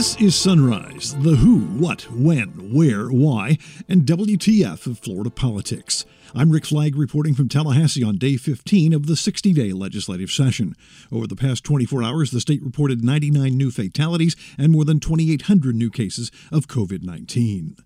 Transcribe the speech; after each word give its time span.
This 0.00 0.16
is 0.18 0.34
Sunrise, 0.34 1.14
the 1.16 1.36
who, 1.36 1.58
what, 1.58 2.10
when, 2.10 2.72
where, 2.72 3.08
why, 3.08 3.58
and 3.86 4.06
WTF 4.06 4.86
of 4.86 4.98
Florida 4.98 5.28
politics. 5.28 6.06
I'm 6.34 6.48
Rick 6.48 6.64
Flagg 6.64 6.96
reporting 6.96 7.34
from 7.34 7.50
Tallahassee 7.50 8.02
on 8.02 8.16
day 8.16 8.38
15 8.38 8.94
of 8.94 9.06
the 9.06 9.14
60 9.14 9.52
day 9.52 9.74
legislative 9.74 10.30
session. 10.30 10.74
Over 11.12 11.26
the 11.26 11.36
past 11.36 11.64
24 11.64 12.02
hours, 12.02 12.30
the 12.30 12.40
state 12.40 12.62
reported 12.62 13.04
99 13.04 13.54
new 13.54 13.70
fatalities 13.70 14.36
and 14.56 14.72
more 14.72 14.86
than 14.86 15.00
2,800 15.00 15.76
new 15.76 15.90
cases 15.90 16.32
of 16.50 16.66
COVID 16.66 17.02
19. 17.02 17.76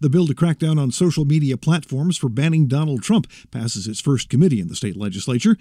The 0.00 0.10
bill 0.10 0.26
to 0.26 0.34
crack 0.34 0.58
down 0.58 0.80
on 0.80 0.90
social 0.90 1.24
media 1.24 1.56
platforms 1.56 2.18
for 2.18 2.28
banning 2.28 2.66
Donald 2.66 3.04
Trump 3.04 3.28
passes 3.52 3.86
its 3.86 4.00
first 4.00 4.28
committee 4.28 4.58
in 4.58 4.66
the 4.66 4.74
state 4.74 4.96
legislature. 4.96 5.56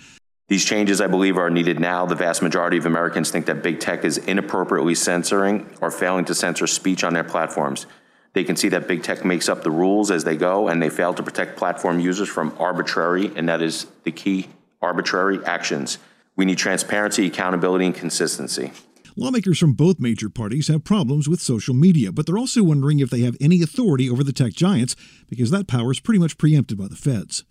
These 0.51 0.65
changes, 0.65 0.99
I 0.99 1.07
believe, 1.07 1.37
are 1.37 1.49
needed 1.49 1.79
now. 1.79 2.05
The 2.05 2.13
vast 2.13 2.41
majority 2.41 2.75
of 2.75 2.85
Americans 2.85 3.31
think 3.31 3.45
that 3.45 3.63
big 3.63 3.79
tech 3.79 4.03
is 4.03 4.17
inappropriately 4.17 4.95
censoring 4.95 5.65
or 5.79 5.89
failing 5.91 6.25
to 6.25 6.35
censor 6.35 6.67
speech 6.67 7.05
on 7.05 7.13
their 7.13 7.23
platforms. 7.23 7.85
They 8.33 8.43
can 8.43 8.57
see 8.57 8.67
that 8.67 8.85
big 8.85 9.01
tech 9.01 9.23
makes 9.23 9.47
up 9.47 9.63
the 9.63 9.71
rules 9.71 10.11
as 10.11 10.25
they 10.25 10.35
go, 10.35 10.67
and 10.67 10.83
they 10.83 10.89
fail 10.89 11.13
to 11.13 11.23
protect 11.23 11.55
platform 11.55 12.01
users 12.01 12.27
from 12.27 12.53
arbitrary, 12.59 13.31
and 13.37 13.47
that 13.47 13.61
is 13.61 13.87
the 14.03 14.11
key, 14.11 14.49
arbitrary 14.81 15.39
actions. 15.45 15.99
We 16.35 16.43
need 16.43 16.57
transparency, 16.57 17.27
accountability, 17.27 17.85
and 17.85 17.95
consistency. 17.95 18.73
Lawmakers 19.15 19.57
from 19.57 19.71
both 19.71 20.01
major 20.01 20.29
parties 20.29 20.67
have 20.67 20.83
problems 20.83 21.29
with 21.29 21.39
social 21.39 21.73
media, 21.73 22.11
but 22.11 22.25
they're 22.25 22.37
also 22.37 22.61
wondering 22.61 22.99
if 22.99 23.09
they 23.09 23.21
have 23.21 23.37
any 23.39 23.61
authority 23.63 24.09
over 24.09 24.21
the 24.21 24.33
tech 24.33 24.51
giants 24.51 24.97
because 25.29 25.49
that 25.51 25.67
power 25.67 25.91
is 25.91 26.01
pretty 26.01 26.19
much 26.19 26.37
preempted 26.37 26.77
by 26.77 26.89
the 26.89 26.97
feds. 26.97 27.45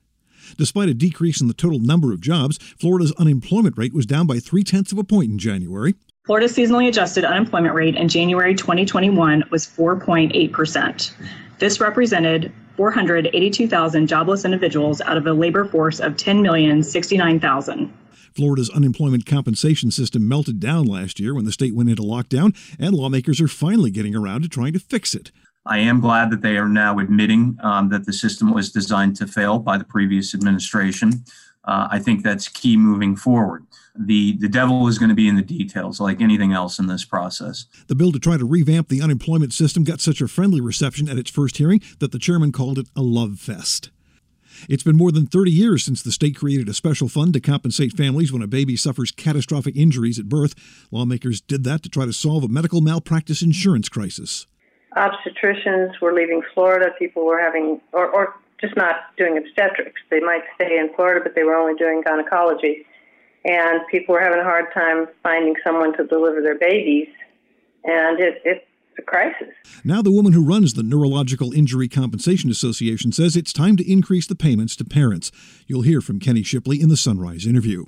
Despite 0.57 0.89
a 0.89 0.95
decrease 0.95 1.41
in 1.41 1.49
the 1.49 1.55
total 1.55 1.79
number 1.79 2.13
of 2.13 2.21
jobs, 2.21 2.59
Florida's 2.79 3.13
unemployment 3.19 3.77
rate 3.79 3.95
was 3.95 4.07
down 4.07 4.27
by 4.27 4.39
three 4.39 4.65
tenths 4.65 4.93
of 4.93 4.99
a 4.99 5.05
point 5.05 5.31
in 5.31 5.39
January. 5.39 5.95
Florida's 6.25 6.57
seasonally 6.57 6.87
adjusted 6.89 7.25
unemployment 7.25 7.75
rate 7.75 7.97
in 7.97 8.09
January 8.09 8.55
2021 8.55 9.45
was 9.51 9.67
4.8%. 9.67 11.13
This 11.59 11.81
represented 11.81 12.53
482,000 12.77 14.07
jobless 14.07 14.45
individuals 14.45 15.01
out 15.03 15.17
of 15.17 15.27
a 15.27 15.33
labor 15.33 15.65
force 15.65 16.01
of 16.01 16.15
10,069,000. 16.15 17.91
Florida's 18.35 18.71
unemployment 18.71 19.27
compensation 19.27 19.91
system 19.91 20.29
melted 20.29 20.61
down 20.61 20.87
last 20.87 21.19
year 21.19 21.35
when 21.35 21.45
the 21.45 21.53
state 21.53 21.75
went 21.75 21.91
into 21.91 22.03
lockdown, 22.03 22.57
and 22.79 22.95
lawmakers 22.95 23.41
are 23.41 23.49
finally 23.49 23.91
getting 23.91 24.15
around 24.15 24.43
to 24.43 24.49
trying 24.49 24.73
to 24.73 24.79
fix 24.79 25.15
it. 25.15 25.33
I 25.67 25.79
am 25.79 26.01
glad 26.01 26.31
that 26.31 26.41
they 26.41 26.57
are 26.57 26.69
now 26.69 26.99
admitting 26.99 27.59
um, 27.63 27.91
that 27.91 28.07
the 28.07 28.13
system 28.13 28.53
was 28.53 28.73
designed 28.73 29.17
to 29.17 29.27
fail 29.27 29.59
by 29.59 29.77
the 29.77 29.85
previous 29.85 30.35
administration. 30.35 31.25
Uh, 31.65 31.89
I 31.91 31.99
think 31.99 32.23
that's 32.23 32.49
key 32.49 32.77
moving 32.77 33.15
forward. 33.15 33.67
The, 33.95 34.39
the 34.39 34.49
devil 34.49 34.89
is 34.89 34.99
going 34.99 35.11
to 35.11 35.15
be 35.15 35.29
in 35.29 35.37
the 35.37 35.43
details, 35.43 36.01
like 36.01 36.23
anything 36.23 36.53
else 36.53 36.79
in 36.79 36.87
this 36.87 37.05
process. 37.05 37.67
The 37.89 37.95
bill 37.95 38.13
to 38.13 38.19
try 38.19 38.39
to 38.39 38.47
revamp 38.47 38.89
the 38.89 39.03
unemployment 39.03 39.53
system 39.53 39.85
got 39.85 40.01
such 40.01 40.23
a 40.23 40.29
friendly 40.29 40.61
reception 40.61 41.09
at 41.09 41.19
its 41.19 41.31
first 41.31 41.59
hearing 41.59 41.83
that 41.99 42.13
the 42.13 42.19
chairman 42.19 42.53
called 42.53 42.79
it 42.79 42.89
a 42.97 43.03
love 43.03 43.39
fest. 43.39 43.91
It's 44.69 44.83
been 44.83 44.97
more 44.97 45.13
than 45.13 45.27
30 45.27 45.51
years 45.51 45.85
since 45.85 46.03
the 46.03 46.13
state 46.13 46.37
created 46.37 46.69
a 46.69 46.75
special 46.75 47.09
fund 47.09 47.35
to 47.35 47.41
compensate 47.41 47.93
families 47.93 48.33
when 48.33 48.43
a 48.43 48.47
baby 48.47 48.77
suffers 48.77 49.11
catastrophic 49.11 49.77
injuries 49.77 50.19
at 50.19 50.29
birth. 50.29 50.55
Lawmakers 50.91 51.41
did 51.41 51.65
that 51.65 51.83
to 51.83 51.89
try 51.89 52.07
to 52.07 52.13
solve 52.13 52.45
a 52.45 52.49
medical 52.49 52.81
malpractice 52.81 53.43
insurance 53.43 53.89
crisis 53.89 54.47
obstetricians 54.97 56.01
were 56.01 56.13
leaving 56.13 56.43
Florida. 56.55 56.91
People 56.99 57.25
were 57.25 57.41
having, 57.41 57.81
or, 57.93 58.09
or 58.09 58.35
just 58.61 58.77
not 58.77 59.17
doing 59.17 59.39
obstetrics. 59.39 60.01
They 60.11 60.21
might 60.21 60.43
stay 60.55 60.79
in 60.79 60.93
Florida, 60.95 61.21
but 61.23 61.35
they 61.35 61.45
were 61.45 61.55
only 61.55 61.75
doing 61.75 62.03
gynecology. 62.05 62.87
And 63.45 63.81
people 63.91 64.15
were 64.15 64.21
having 64.21 64.41
a 64.41 64.45
hard 64.45 64.67
time 64.75 65.07
finding 65.23 65.55
someone 65.65 65.97
to 65.97 66.05
deliver 66.05 66.43
their 66.43 66.59
babies. 66.59 67.09
And 67.85 68.21
it, 68.21 68.43
it's 68.45 68.65
a 68.99 69.03
crisis. 69.03 69.49
Now, 69.83 70.03
the 70.03 70.13
woman 70.13 70.33
who 70.33 70.45
runs 70.45 70.75
the 70.75 70.83
Neurological 70.83 71.53
Injury 71.53 71.89
Compensation 71.89 72.51
Association 72.51 73.13
says 73.13 73.37
it's 73.37 73.53
time 73.53 73.77
to 73.77 73.91
increase 73.91 74.27
the 74.27 74.35
payments 74.35 74.77
to 74.77 74.85
parents. 74.85 75.33
You'll 75.67 75.83
hear 75.83 76.01
from 76.01 76.21
Kenney 76.21 76.43
Shipley 76.43 76.81
in 76.81 76.91
the 76.91 76.97
Sunrise 76.97 77.47
interview. 77.47 77.87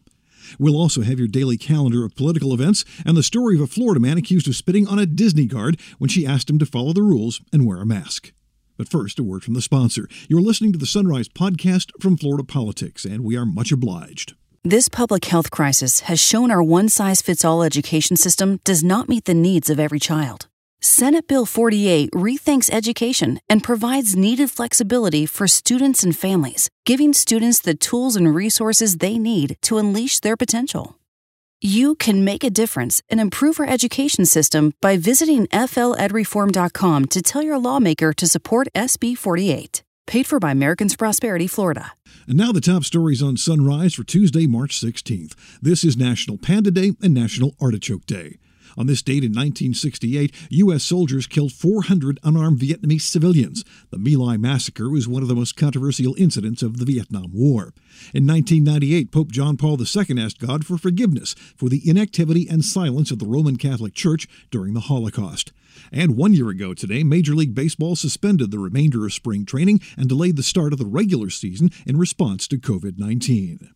We'll 0.58 0.76
also 0.76 1.02
have 1.02 1.18
your 1.18 1.28
daily 1.28 1.56
calendar 1.56 2.04
of 2.04 2.16
political 2.16 2.52
events 2.52 2.84
and 3.04 3.16
the 3.16 3.22
story 3.22 3.54
of 3.56 3.60
a 3.60 3.66
Florida 3.66 4.00
man 4.00 4.18
accused 4.18 4.48
of 4.48 4.56
spitting 4.56 4.86
on 4.88 4.98
a 4.98 5.06
Disney 5.06 5.46
guard 5.46 5.80
when 5.98 6.08
she 6.08 6.26
asked 6.26 6.50
him 6.50 6.58
to 6.58 6.66
follow 6.66 6.92
the 6.92 7.02
rules 7.02 7.40
and 7.52 7.66
wear 7.66 7.80
a 7.80 7.86
mask. 7.86 8.32
But 8.76 8.88
first, 8.88 9.18
a 9.18 9.22
word 9.22 9.44
from 9.44 9.54
the 9.54 9.62
sponsor. 9.62 10.08
You're 10.28 10.40
listening 10.40 10.72
to 10.72 10.78
the 10.78 10.86
Sunrise 10.86 11.28
podcast 11.28 11.90
from 12.00 12.16
Florida 12.16 12.44
Politics, 12.44 13.04
and 13.04 13.22
we 13.22 13.36
are 13.36 13.46
much 13.46 13.70
obliged. 13.70 14.34
This 14.64 14.88
public 14.88 15.24
health 15.24 15.50
crisis 15.50 16.00
has 16.00 16.20
shown 16.20 16.50
our 16.50 16.62
one 16.62 16.88
size 16.88 17.20
fits 17.20 17.44
all 17.44 17.62
education 17.62 18.16
system 18.16 18.60
does 18.64 18.84
not 18.84 19.08
meet 19.08 19.24
the 19.24 19.34
needs 19.34 19.68
of 19.68 19.80
every 19.80 19.98
child. 19.98 20.46
Senate 20.84 21.28
Bill 21.28 21.46
48 21.46 22.10
rethinks 22.10 22.68
education 22.68 23.38
and 23.48 23.62
provides 23.62 24.16
needed 24.16 24.50
flexibility 24.50 25.26
for 25.26 25.46
students 25.46 26.02
and 26.02 26.16
families, 26.16 26.68
giving 26.84 27.12
students 27.12 27.60
the 27.60 27.76
tools 27.76 28.16
and 28.16 28.34
resources 28.34 28.96
they 28.96 29.16
need 29.16 29.56
to 29.62 29.78
unleash 29.78 30.18
their 30.18 30.36
potential. 30.36 30.98
You 31.60 31.94
can 31.94 32.24
make 32.24 32.42
a 32.42 32.50
difference 32.50 33.00
and 33.08 33.20
improve 33.20 33.60
our 33.60 33.66
education 33.66 34.26
system 34.26 34.72
by 34.80 34.96
visiting 34.96 35.46
fledreform.com 35.46 37.04
to 37.04 37.22
tell 37.22 37.42
your 37.42 37.58
lawmaker 37.58 38.12
to 38.14 38.26
support 38.26 38.66
SB 38.74 39.16
48. 39.16 39.84
Paid 40.08 40.26
for 40.26 40.40
by 40.40 40.50
Americans 40.50 40.96
Prosperity, 40.96 41.46
Florida. 41.46 41.92
And 42.26 42.36
now 42.36 42.50
the 42.50 42.60
top 42.60 42.82
stories 42.82 43.22
on 43.22 43.36
Sunrise 43.36 43.94
for 43.94 44.02
Tuesday, 44.02 44.48
March 44.48 44.80
16th. 44.80 45.36
This 45.62 45.84
is 45.84 45.96
National 45.96 46.38
Panda 46.38 46.72
Day 46.72 46.94
and 47.00 47.14
National 47.14 47.54
Artichoke 47.60 48.04
Day. 48.04 48.38
On 48.76 48.86
this 48.86 49.02
date 49.02 49.24
in 49.24 49.30
1968, 49.30 50.34
U.S. 50.50 50.84
soldiers 50.84 51.26
killed 51.26 51.52
400 51.52 52.18
unarmed 52.22 52.58
Vietnamese 52.58 53.02
civilians. 53.02 53.64
The 53.90 53.98
My 53.98 54.12
Lai 54.12 54.36
massacre 54.36 54.88
was 54.88 55.08
one 55.08 55.22
of 55.22 55.28
the 55.28 55.34
most 55.34 55.56
controversial 55.56 56.14
incidents 56.16 56.62
of 56.62 56.78
the 56.78 56.84
Vietnam 56.84 57.30
War. 57.32 57.74
In 58.14 58.26
1998, 58.26 59.10
Pope 59.12 59.30
John 59.30 59.56
Paul 59.56 59.78
II 59.80 60.22
asked 60.22 60.38
God 60.38 60.66
for 60.66 60.78
forgiveness 60.78 61.34
for 61.56 61.68
the 61.68 61.82
inactivity 61.88 62.48
and 62.48 62.64
silence 62.64 63.10
of 63.10 63.18
the 63.18 63.26
Roman 63.26 63.56
Catholic 63.56 63.94
Church 63.94 64.26
during 64.50 64.74
the 64.74 64.80
Holocaust. 64.80 65.52
And 65.90 66.16
one 66.16 66.34
year 66.34 66.48
ago 66.48 66.74
today, 66.74 67.02
Major 67.02 67.34
League 67.34 67.54
Baseball 67.54 67.96
suspended 67.96 68.50
the 68.50 68.58
remainder 68.58 69.04
of 69.06 69.12
spring 69.12 69.44
training 69.44 69.80
and 69.96 70.08
delayed 70.08 70.36
the 70.36 70.42
start 70.42 70.72
of 70.72 70.78
the 70.78 70.86
regular 70.86 71.30
season 71.30 71.70
in 71.86 71.96
response 71.96 72.46
to 72.48 72.58
COVID 72.58 72.98
19. 72.98 73.70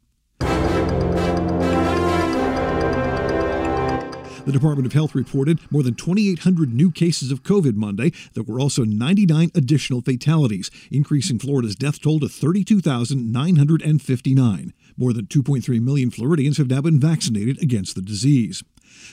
The 4.46 4.52
Department 4.52 4.86
of 4.86 4.92
Health 4.92 5.16
reported 5.16 5.58
more 5.72 5.82
than 5.82 5.96
2,800 5.96 6.72
new 6.72 6.92
cases 6.92 7.32
of 7.32 7.42
COVID 7.42 7.74
Monday. 7.74 8.12
There 8.34 8.44
were 8.44 8.60
also 8.60 8.84
99 8.84 9.50
additional 9.56 10.02
fatalities, 10.02 10.70
increasing 10.88 11.40
Florida's 11.40 11.74
death 11.74 12.00
toll 12.00 12.20
to 12.20 12.28
32,959. 12.28 14.72
More 14.96 15.12
than 15.12 15.26
2.3 15.26 15.82
million 15.82 16.12
Floridians 16.12 16.58
have 16.58 16.70
now 16.70 16.80
been 16.80 17.00
vaccinated 17.00 17.60
against 17.60 17.96
the 17.96 18.02
disease. 18.02 18.62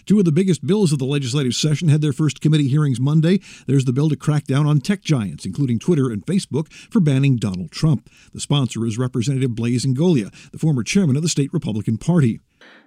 Two 0.06 0.20
of 0.20 0.26
the 0.26 0.32
biggest 0.32 0.68
bills 0.68 0.94
of 0.94 1.00
the 1.00 1.06
legislative 1.06 1.56
session 1.56 1.90
had 1.90 2.02
their 2.02 2.14
first 2.14 2.40
committee 2.40 2.68
hearings 2.68 3.00
Monday. 3.00 3.40
There's 3.66 3.86
the 3.86 3.94
bill 3.94 4.10
to 4.10 4.16
crack 4.16 4.46
down 4.46 4.68
on 4.68 4.82
tech 4.82 5.02
giants, 5.02 5.48
including 5.48 5.80
Twitter 5.80 6.12
and 6.12 6.24
Facebook, 6.28 6.72
for 6.72 7.00
banning 7.00 7.38
Donald 7.38 7.72
Trump. 7.72 8.08
The 8.34 8.40
sponsor 8.40 8.86
is 8.86 9.00
Representative 9.00 9.56
Blaise 9.56 9.84
Ingoglia, 9.84 10.32
the 10.52 10.60
former 10.60 10.84
chairman 10.84 11.16
of 11.16 11.24
the 11.24 11.30
state 11.30 11.52
Republican 11.52 11.98
Party. 11.98 12.40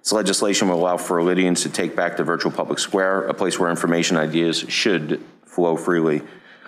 This 0.03 0.11
legislation 0.11 0.69
will 0.69 0.79
allow 0.79 0.97
for 0.97 1.19
Floridians 1.19 1.63
to 1.63 1.69
take 1.69 1.95
back 1.95 2.17
the 2.17 2.23
virtual 2.23 2.51
public 2.51 2.79
square, 2.79 3.23
a 3.23 3.33
place 3.33 3.59
where 3.59 3.69
information 3.69 4.17
ideas 4.17 4.59
should 4.69 5.21
flow 5.45 5.75
freely. 5.75 6.21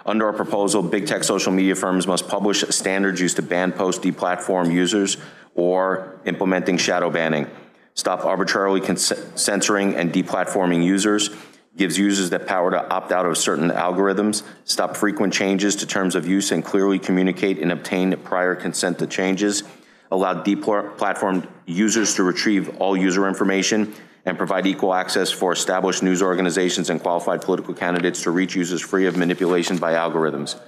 Under 0.05 0.25
our 0.25 0.33
proposal, 0.33 0.81
big 0.81 1.07
tech 1.07 1.23
social 1.23 1.51
media 1.51 1.75
firms 1.75 2.07
must 2.07 2.27
publish 2.27 2.61
standards 2.69 3.21
used 3.21 3.35
to 3.35 3.41
ban 3.41 3.71
post 3.71 4.01
deplatform 4.01 4.73
users 4.73 5.17
or 5.55 6.19
implementing 6.25 6.77
shadow 6.77 7.09
banning. 7.09 7.47
Stop 7.93 8.25
arbitrarily 8.25 8.81
censoring 8.95 9.95
and 9.95 10.11
deplatforming 10.11 10.83
users. 10.83 11.29
Gives 11.77 11.97
users 11.97 12.29
the 12.29 12.39
power 12.39 12.71
to 12.71 12.89
opt 12.89 13.11
out 13.11 13.25
of 13.25 13.37
certain 13.37 13.69
algorithms. 13.69 14.43
Stop 14.65 14.97
frequent 14.97 15.33
changes 15.33 15.75
to 15.77 15.85
terms 15.85 16.15
of 16.15 16.27
use 16.27 16.51
and 16.51 16.63
clearly 16.63 16.97
communicate 16.97 17.59
and 17.59 17.71
obtain 17.71 18.15
prior 18.17 18.55
consent 18.55 18.99
to 18.99 19.07
changes 19.07 19.63
allow 20.11 20.43
deplatformed 20.43 21.47
users 21.65 22.15
to 22.15 22.23
retrieve 22.23 22.77
all 22.81 22.97
user 22.97 23.27
information, 23.27 23.93
and 24.25 24.37
provide 24.37 24.67
equal 24.67 24.93
access 24.93 25.31
for 25.31 25.51
established 25.51 26.03
news 26.03 26.21
organizations 26.21 26.89
and 26.89 27.01
qualified 27.01 27.41
political 27.41 27.73
candidates 27.73 28.23
to 28.23 28.31
reach 28.31 28.55
users 28.55 28.81
free 28.81 29.05
of 29.05 29.17
manipulation 29.17 29.77
by 29.77 29.93
algorithms. 29.93 30.59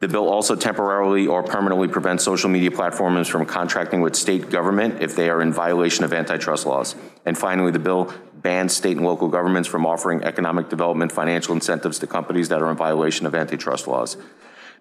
The 0.00 0.08
bill 0.08 0.28
also 0.28 0.54
temporarily 0.54 1.26
or 1.26 1.42
permanently 1.42 1.88
prevents 1.88 2.24
social 2.24 2.50
media 2.50 2.70
platforms 2.70 3.26
from 3.26 3.46
contracting 3.46 4.00
with 4.00 4.14
state 4.14 4.50
government 4.50 5.02
if 5.02 5.16
they 5.16 5.30
are 5.30 5.40
in 5.40 5.52
violation 5.52 6.04
of 6.04 6.12
antitrust 6.12 6.66
laws. 6.66 6.94
And 7.24 7.38
finally, 7.38 7.72
the 7.72 7.78
bill 7.78 8.12
bans 8.34 8.76
state 8.76 8.96
and 8.96 9.06
local 9.06 9.28
governments 9.28 9.68
from 9.68 9.86
offering 9.86 10.22
economic 10.22 10.68
development 10.68 11.10
financial 11.10 11.54
incentives 11.54 11.98
to 12.00 12.06
companies 12.06 12.50
that 12.50 12.60
are 12.60 12.70
in 12.70 12.76
violation 12.76 13.24
of 13.24 13.34
antitrust 13.34 13.86
laws. 13.86 14.16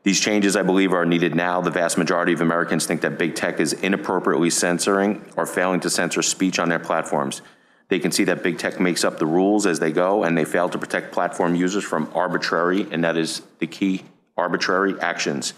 These 0.03 0.19
changes, 0.19 0.55
I 0.57 0.63
believe, 0.63 0.91
are 0.91 1.05
needed 1.05 1.33
now. 1.33 1.61
The 1.61 1.71
vast 1.71 1.97
majority 1.97 2.33
of 2.33 2.41
Americans 2.41 2.85
think 2.85 3.01
that 3.01 3.17
big 3.17 3.35
tech 3.35 3.59
is 3.59 3.73
inappropriately 3.73 4.49
censoring 4.49 5.23
or 5.37 5.45
failing 5.45 5.79
to 5.81 5.89
censor 5.89 6.21
speech 6.21 6.59
on 6.59 6.67
their 6.67 6.79
platforms. 6.79 7.41
They 7.87 7.99
can 7.99 8.11
see 8.11 8.25
that 8.25 8.43
big 8.43 8.57
tech 8.57 8.79
makes 8.79 9.03
up 9.03 9.17
the 9.17 9.25
rules 9.25 9.65
as 9.65 9.79
they 9.79 9.91
go, 9.91 10.23
and 10.23 10.37
they 10.37 10.45
fail 10.45 10.67
to 10.69 10.77
protect 10.77 11.13
platform 11.13 11.55
users 11.55 11.83
from 11.83 12.09
arbitrary, 12.13 12.85
and 12.91 13.03
that 13.03 13.17
is 13.17 13.43
the 13.59 13.67
key 13.67 14.03
arbitrary 14.35 14.99
actions. 14.99 15.53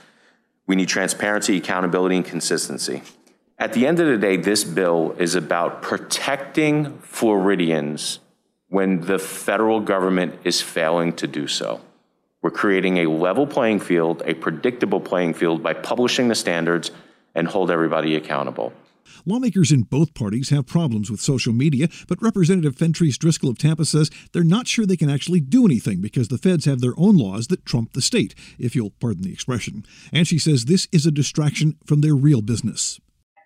We 0.67 0.75
need 0.75 0.89
transparency, 0.89 1.57
accountability, 1.57 2.17
and 2.17 2.25
consistency. 2.25 3.01
At 3.57 3.73
the 3.73 3.87
end 3.87 3.99
of 3.99 4.07
the 4.07 4.17
day, 4.17 4.37
this 4.37 4.63
bill 4.63 5.15
is 5.17 5.35
about 5.35 5.81
protecting 5.81 6.99
Floridians 6.99 8.19
when 8.67 9.01
the 9.01 9.17
federal 9.17 9.79
government 9.79 10.35
is 10.43 10.61
failing 10.61 11.13
to 11.13 11.27
do 11.27 11.47
so. 11.47 11.81
We're 12.45 12.51
creating 12.51 12.99
a 12.99 13.09
level 13.09 13.47
playing 13.47 13.79
field, 13.79 14.21
a 14.27 14.35
predictable 14.35 14.99
playing 14.99 15.33
field 15.33 15.63
by 15.63 15.73
publishing 15.73 16.27
the 16.27 16.35
standards 16.35 16.91
and 17.33 17.47
hold 17.47 17.71
everybody 17.71 18.15
accountable. 18.15 18.71
Lawmakers 19.25 19.71
in 19.71 19.81
both 19.81 20.13
parties 20.13 20.51
have 20.51 20.67
problems 20.67 21.09
with 21.09 21.19
social 21.19 21.53
media, 21.53 21.87
but 22.07 22.21
Representative 22.21 22.75
Fentrice 22.75 23.17
Driskell 23.17 23.49
of 23.49 23.57
Tampa 23.57 23.83
says 23.83 24.11
they're 24.31 24.43
not 24.43 24.67
sure 24.67 24.85
they 24.85 24.95
can 24.95 25.09
actually 25.09 25.39
do 25.39 25.65
anything 25.65 26.01
because 26.01 26.27
the 26.27 26.37
feds 26.37 26.65
have 26.65 26.81
their 26.81 26.93
own 26.97 27.17
laws 27.17 27.47
that 27.47 27.65
trump 27.65 27.93
the 27.93 28.01
state, 28.03 28.35
if 28.59 28.75
you'll 28.75 28.91
pardon 28.91 29.23
the 29.23 29.33
expression. 29.33 29.83
And 30.13 30.27
she 30.27 30.37
says 30.37 30.65
this 30.65 30.87
is 30.91 31.07
a 31.07 31.11
distraction 31.11 31.79
from 31.87 32.01
their 32.01 32.13
real 32.13 32.43
business. 32.43 32.99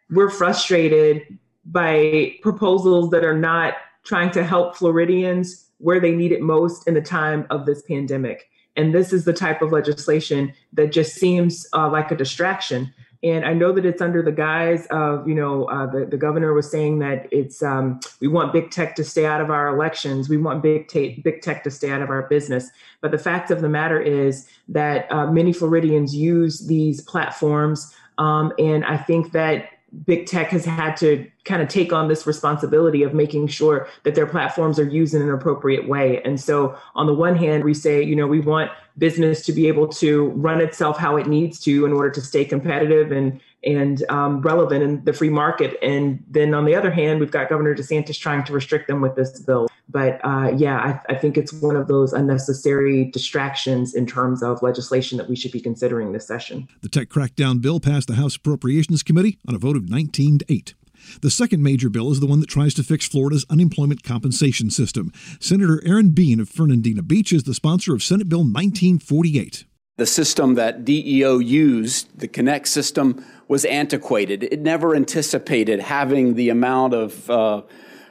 We're 0.09 0.29
frustrated 0.29 1.39
by 1.63 2.35
proposals 2.41 3.11
that 3.11 3.23
are 3.23 3.37
not 3.37 3.75
trying 4.03 4.31
to 4.31 4.43
help 4.43 4.75
Floridians 4.75 5.69
where 5.77 6.01
they 6.01 6.11
need 6.11 6.33
it 6.33 6.41
most 6.41 6.85
in 6.85 6.95
the 6.95 7.01
time 7.01 7.47
of 7.49 7.65
this 7.65 7.81
pandemic. 7.83 8.49
And 8.79 8.95
this 8.95 9.11
is 9.11 9.25
the 9.25 9.33
type 9.33 9.61
of 9.61 9.73
legislation 9.73 10.53
that 10.71 10.93
just 10.93 11.15
seems 11.15 11.67
uh, 11.73 11.89
like 11.89 12.11
a 12.11 12.15
distraction. 12.15 12.93
And 13.21 13.43
I 13.43 13.53
know 13.53 13.73
that 13.73 13.85
it's 13.85 14.01
under 14.01 14.21
the 14.21 14.31
guise 14.31 14.85
of, 14.85 15.27
you 15.27 15.35
know, 15.35 15.65
uh, 15.65 15.85
the, 15.85 16.05
the 16.05 16.15
governor 16.15 16.53
was 16.53 16.71
saying 16.71 16.99
that 16.99 17.27
it's 17.29 17.61
um, 17.61 17.99
we 18.21 18.29
want 18.29 18.53
big 18.53 18.71
tech 18.71 18.95
to 18.95 19.03
stay 19.03 19.25
out 19.25 19.41
of 19.41 19.49
our 19.49 19.67
elections. 19.67 20.29
We 20.29 20.37
want 20.37 20.63
big, 20.63 20.87
ta- 20.87 21.21
big 21.21 21.41
tech 21.41 21.65
to 21.65 21.71
stay 21.71 21.91
out 21.91 22.01
of 22.01 22.09
our 22.09 22.29
business. 22.29 22.69
But 23.01 23.11
the 23.11 23.17
fact 23.17 23.51
of 23.51 23.59
the 23.59 23.67
matter 23.67 23.99
is 23.99 24.47
that 24.69 25.11
uh, 25.11 25.29
many 25.29 25.51
Floridians 25.51 26.15
use 26.15 26.65
these 26.65 27.01
platforms. 27.01 27.93
Um, 28.17 28.53
and 28.57 28.85
I 28.85 28.95
think 28.95 29.33
that 29.33 29.71
big 30.05 30.25
tech 30.25 30.49
has 30.49 30.65
had 30.65 30.95
to 30.97 31.29
kind 31.45 31.61
of 31.61 31.67
take 31.67 31.91
on 31.91 32.07
this 32.07 32.27
responsibility 32.27 33.03
of 33.03 33.13
making 33.13 33.47
sure 33.47 33.87
that 34.03 34.15
their 34.15 34.27
platforms 34.27 34.77
are 34.79 34.87
used 34.87 35.13
in 35.13 35.21
an 35.21 35.31
appropriate 35.31 35.87
way. 35.87 36.21
And 36.23 36.39
so, 36.39 36.77
on 36.95 37.07
the 37.07 37.13
one 37.13 37.35
hand, 37.35 37.63
we 37.63 37.73
say, 37.73 38.03
you 38.03 38.15
know, 38.15 38.27
we 38.27 38.39
want 38.39 38.71
business 38.99 39.45
to 39.45 39.53
be 39.53 39.67
able 39.67 39.87
to 39.87 40.29
run 40.29 40.61
itself 40.61 40.97
how 40.97 41.17
it 41.17 41.27
needs 41.27 41.59
to 41.61 41.85
in 41.85 41.93
order 41.93 42.11
to 42.11 42.21
stay 42.21 42.45
competitive 42.45 43.11
and 43.11 43.39
and 43.63 44.09
um, 44.09 44.41
relevant 44.41 44.81
in 44.83 45.03
the 45.03 45.11
free 45.11 45.29
market. 45.29 45.77
And 45.81 46.23
then 46.29 46.53
on 46.53 46.63
the 46.63 46.75
other 46.75 46.91
hand, 46.91 47.19
we've 47.19 47.31
got 47.31 47.49
Governor 47.49 47.75
DeSantis 47.75 48.17
trying 48.17 48.45
to 48.45 48.53
restrict 48.53 48.87
them 48.87 49.01
with 49.01 49.15
this 49.17 49.37
bill. 49.41 49.67
But 49.89 50.21
uh, 50.23 50.53
yeah, 50.55 50.77
I, 51.09 51.13
I 51.13 51.17
think 51.17 51.37
it's 51.37 51.51
one 51.51 51.75
of 51.75 51.87
those 51.87 52.13
unnecessary 52.13 53.05
distractions 53.11 53.95
in 53.95 54.05
terms 54.05 54.43
of 54.43 54.61
legislation 54.61 55.17
that 55.17 55.27
we 55.27 55.35
should 55.35 55.51
be 55.51 55.59
considering 55.59 56.13
this 56.13 56.25
session. 56.25 56.69
The 56.81 56.89
tech 56.89 57.09
crackdown 57.09 57.59
bill 57.61 57.79
passed 57.79 58.07
the 58.07 58.15
House 58.15 58.35
Appropriations 58.35 59.03
Committee 59.03 59.39
on 59.47 59.55
a 59.55 59.57
vote 59.57 59.75
of 59.75 59.89
19 59.89 60.39
to 60.39 60.45
8. 60.47 60.73
The 61.21 61.31
second 61.31 61.63
major 61.63 61.89
bill 61.89 62.11
is 62.11 62.19
the 62.19 62.27
one 62.27 62.39
that 62.39 62.49
tries 62.49 62.73
to 62.75 62.83
fix 62.83 63.07
Florida's 63.07 63.45
unemployment 63.49 64.03
compensation 64.03 64.69
system. 64.69 65.11
Senator 65.39 65.81
Aaron 65.85 66.09
Bean 66.09 66.39
of 66.39 66.49
Fernandina 66.49 67.03
Beach 67.03 67.33
is 67.33 67.43
the 67.43 67.53
sponsor 67.53 67.93
of 67.93 68.03
Senate 68.03 68.29
Bill 68.29 68.39
1948. 68.39 69.65
The 69.97 70.05
system 70.05 70.55
that 70.55 70.85
DEO 70.85 71.39
used, 71.39 72.17
the 72.17 72.27
Connect 72.27 72.67
system, 72.69 73.23
was 73.49 73.65
antiquated. 73.65 74.43
It 74.43 74.61
never 74.61 74.95
anticipated 74.95 75.81
having 75.81 76.35
the 76.35 76.49
amount 76.49 76.93
of, 76.93 77.29
uh, 77.29 77.63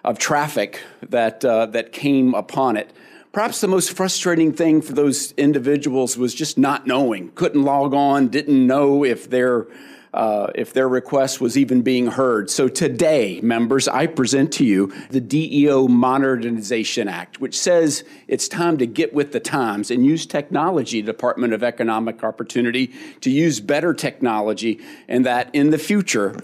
of 0.04 0.18
traffic 0.18 0.82
that, 1.08 1.44
uh, 1.44 1.66
that 1.66 1.92
came 1.92 2.34
upon 2.34 2.76
it. 2.76 2.92
Perhaps 3.32 3.60
the 3.60 3.68
most 3.68 3.92
frustrating 3.92 4.52
thing 4.52 4.82
for 4.82 4.92
those 4.92 5.32
individuals 5.32 6.18
was 6.18 6.34
just 6.34 6.58
not 6.58 6.86
knowing, 6.86 7.30
couldn't 7.34 7.62
log 7.62 7.94
on, 7.94 8.28
didn't 8.28 8.66
know 8.66 9.04
if 9.04 9.30
their 9.30 9.66
uh, 10.14 10.48
if 10.54 10.72
their 10.72 10.88
request 10.88 11.40
was 11.40 11.56
even 11.56 11.82
being 11.82 12.06
heard. 12.06 12.50
So 12.50 12.68
today, 12.68 13.40
members, 13.42 13.88
I 13.88 14.06
present 14.06 14.52
to 14.54 14.64
you 14.64 14.92
the 15.10 15.20
DEO 15.20 15.88
Modernization 15.88 17.08
Act, 17.08 17.40
which 17.40 17.58
says 17.58 18.04
it's 18.26 18.48
time 18.48 18.78
to 18.78 18.86
get 18.86 19.12
with 19.12 19.32
the 19.32 19.40
times 19.40 19.90
and 19.90 20.04
use 20.04 20.26
technology, 20.26 21.02
Department 21.02 21.52
of 21.52 21.62
Economic 21.62 22.24
Opportunity, 22.24 22.92
to 23.20 23.30
use 23.30 23.60
better 23.60 23.94
technology, 23.94 24.80
and 25.08 25.26
that 25.26 25.50
in 25.54 25.70
the 25.70 25.78
future, 25.78 26.34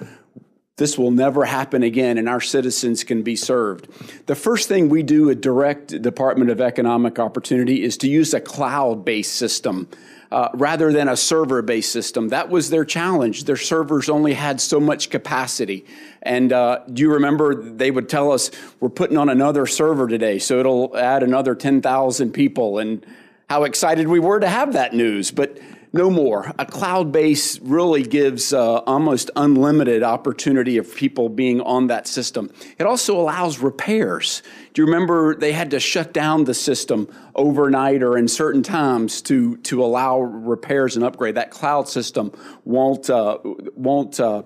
this 0.76 0.98
will 0.98 1.12
never 1.12 1.44
happen 1.44 1.84
again 1.84 2.18
and 2.18 2.28
our 2.28 2.40
citizens 2.40 3.04
can 3.04 3.22
be 3.22 3.36
served. 3.36 3.88
The 4.26 4.34
first 4.34 4.68
thing 4.68 4.88
we 4.88 5.04
do 5.04 5.30
at 5.30 5.40
Direct 5.40 6.02
Department 6.02 6.50
of 6.50 6.60
Economic 6.60 7.20
Opportunity 7.20 7.84
is 7.84 7.96
to 7.98 8.08
use 8.08 8.34
a 8.34 8.40
cloud 8.40 9.04
based 9.04 9.34
system 9.34 9.88
uh, 10.34 10.48
rather 10.52 10.92
than 10.92 11.08
a 11.08 11.16
server 11.16 11.62
based 11.62 11.92
system. 11.92 12.30
That 12.30 12.48
was 12.48 12.68
their 12.68 12.84
challenge. 12.84 13.44
Their 13.44 13.56
servers 13.56 14.08
only 14.08 14.34
had 14.34 14.60
so 14.60 14.80
much 14.80 15.08
capacity. 15.08 15.86
And 16.22 16.52
uh, 16.52 16.80
do 16.92 17.02
you 17.02 17.12
remember 17.12 17.54
they 17.54 17.92
would 17.92 18.08
tell 18.08 18.32
us, 18.32 18.50
we're 18.80 18.88
putting 18.88 19.16
on 19.16 19.28
another 19.28 19.64
server 19.68 20.08
today, 20.08 20.40
so 20.40 20.58
it'll 20.58 20.96
add 20.96 21.22
another 21.22 21.54
10,000 21.54 22.32
people. 22.32 22.80
And 22.80 23.06
how 23.48 23.62
excited 23.62 24.08
we 24.08 24.18
were 24.18 24.40
to 24.40 24.48
have 24.48 24.72
that 24.72 24.92
news. 24.92 25.30
But 25.30 25.60
no 25.94 26.10
more. 26.10 26.52
A 26.58 26.66
cloud 26.66 27.12
base 27.12 27.60
really 27.60 28.02
gives 28.02 28.52
uh, 28.52 28.78
almost 28.78 29.30
unlimited 29.36 30.02
opportunity 30.02 30.76
of 30.76 30.92
people 30.94 31.28
being 31.28 31.60
on 31.60 31.86
that 31.86 32.08
system. 32.08 32.50
It 32.78 32.84
also 32.84 33.16
allows 33.16 33.60
repairs. 33.60 34.42
Do 34.72 34.82
you 34.82 34.86
remember 34.86 35.36
they 35.36 35.52
had 35.52 35.70
to 35.70 35.78
shut 35.78 36.12
down 36.12 36.44
the 36.44 36.54
system 36.54 37.08
overnight 37.36 38.02
or 38.02 38.18
in 38.18 38.26
certain 38.26 38.64
times 38.64 39.22
to 39.22 39.56
to 39.58 39.84
allow 39.84 40.20
repairs 40.20 40.96
and 40.96 41.04
upgrade? 41.04 41.36
That 41.36 41.52
cloud 41.52 41.88
system 41.88 42.32
won't 42.64 43.08
uh, 43.08 43.38
won't. 43.76 44.18
Uh, 44.20 44.42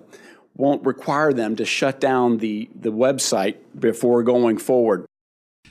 won't 0.55 0.85
require 0.85 1.31
them 1.31 1.55
to 1.55 1.63
shut 1.63 2.01
down 2.01 2.37
the, 2.39 2.69
the 2.75 2.91
website 2.91 3.55
before 3.79 4.23
going 4.23 4.57
forward. 4.57 5.05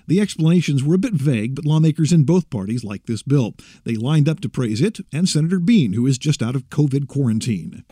The 0.09 0.23
explanations 0.23 0.83
were 0.83 0.95
a 0.95 0.99
bit 0.99 1.13
vague, 1.13 1.55
but 1.55 1.67
lawmakers 1.67 2.15
in 2.15 2.25
both 2.25 2.49
parties 2.49 2.83
like 2.83 3.05
this 3.05 3.23
bill. 3.23 3.55
They 3.85 3.95
lined 3.95 4.27
up 4.27 4.41
to 4.41 4.49
praise 4.49 4.81
it 4.81 5.01
and 5.13 5.29
Senator 5.29 5.59
Bean, 5.59 5.93
who 5.93 6.07
is 6.07 6.17
just 6.17 6.43
out 6.43 6.57
of 6.57 6.71
COVID 6.71 7.09
quarantine. 7.09 7.85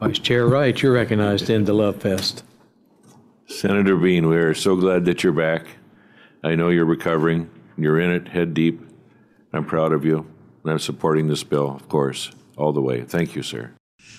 Vice 0.00 0.18
Chair 0.18 0.46
Wright, 0.46 0.80
you're 0.80 0.94
recognized 0.94 1.50
in 1.50 1.66
the 1.66 1.74
Love 1.74 2.00
Fest. 2.00 2.42
Senator 3.46 3.98
Bean, 3.98 4.30
we 4.30 4.36
are 4.36 4.54
so 4.54 4.76
glad 4.76 5.04
that 5.04 5.22
you're 5.22 5.34
back. 5.34 5.66
I 6.42 6.54
know 6.54 6.70
you're 6.70 6.86
recovering. 6.86 7.50
You're 7.76 8.00
in 8.00 8.10
it 8.10 8.28
head 8.28 8.54
deep. 8.54 8.80
I'm 9.52 9.66
proud 9.66 9.92
of 9.92 10.06
you. 10.06 10.26
And 10.62 10.72
I'm 10.72 10.78
supporting 10.78 11.26
this 11.26 11.44
bill, 11.44 11.70
of 11.70 11.86
course, 11.86 12.30
all 12.56 12.72
the 12.72 12.80
way. 12.80 13.02
Thank 13.02 13.36
you, 13.36 13.42
sir. 13.42 13.72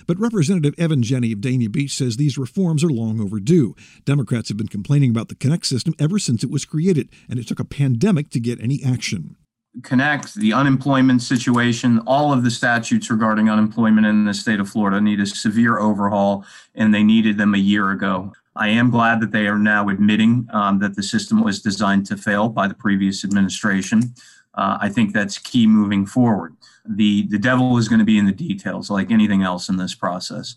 But 0.08 0.20
Representative 0.20 0.74
Evan 0.78 1.04
Jenne 1.04 1.32
of 1.34 1.40
Dania 1.40 1.72
Beach 1.72 1.94
says 1.94 2.18
these 2.18 2.38
reforms 2.38 2.84
are 2.84 2.90
long 2.90 3.20
overdue. 3.20 3.76
Democrats 4.06 4.50
have 4.50 4.58
been 4.58 4.68
complaining 4.68 5.10
about 5.10 5.30
the 5.30 5.36
Connect 5.36 5.66
system 5.66 5.94
ever 6.00 6.20
since 6.20 6.44
it 6.44 6.52
was 6.52 6.66
created, 6.66 7.10
and 7.30 7.40
it 7.40 7.48
took 7.48 7.60
a 7.60 7.66
pandemic 7.66 8.30
to 8.32 8.40
get 8.40 8.62
any 8.62 8.82
action. 8.84 9.36
Connect, 9.82 10.36
the 10.36 10.54
unemployment 10.54 11.24
situation, 11.24 12.00
all 12.06 12.32
of 12.32 12.44
the 12.44 12.52
statutes 12.52 13.10
regarding 13.10 13.50
unemployment 13.50 14.06
in 14.06 14.26
the 14.26 14.34
state 14.34 14.60
of 14.60 14.70
Florida 14.70 15.02
need 15.02 15.20
a 15.20 15.26
severe 15.26 15.80
overhaul, 15.80 16.46
and 16.76 16.94
they 16.94 17.04
needed 17.04 17.40
them 17.40 17.56
a 17.56 17.58
year 17.58 17.90
ago. 17.90 18.32
I 18.56 18.68
am 18.68 18.92
glad 18.92 19.20
that 19.22 19.32
they 19.32 19.48
are 19.48 19.58
now 19.58 19.90
admitting 19.90 20.48
um, 20.54 20.78
that 20.80 20.96
the 20.96 21.02
system 21.02 21.44
was 21.44 21.60
designed 21.60 22.06
to 22.08 22.18
fail 22.18 22.50
by 22.50 22.68
the 22.68 22.76
previous 22.76 23.24
administration. 23.24 24.14
Uh, 24.54 24.78
I 24.80 24.90
think 24.90 25.12
that's 25.12 25.40
key 25.40 25.66
moving 25.66 26.06
forward 26.06 26.56
the 26.86 27.28
the 27.28 27.40
devil 27.40 27.78
is 27.78 27.88
going 27.88 28.00
to 28.00 28.06
be 28.06 28.18
in 28.18 28.26
the 28.26 28.32
details, 28.32 28.90
like 28.90 29.12
anything 29.12 29.44
else 29.44 29.70
in 29.70 29.78
this 29.78 29.96
process. 29.96 30.56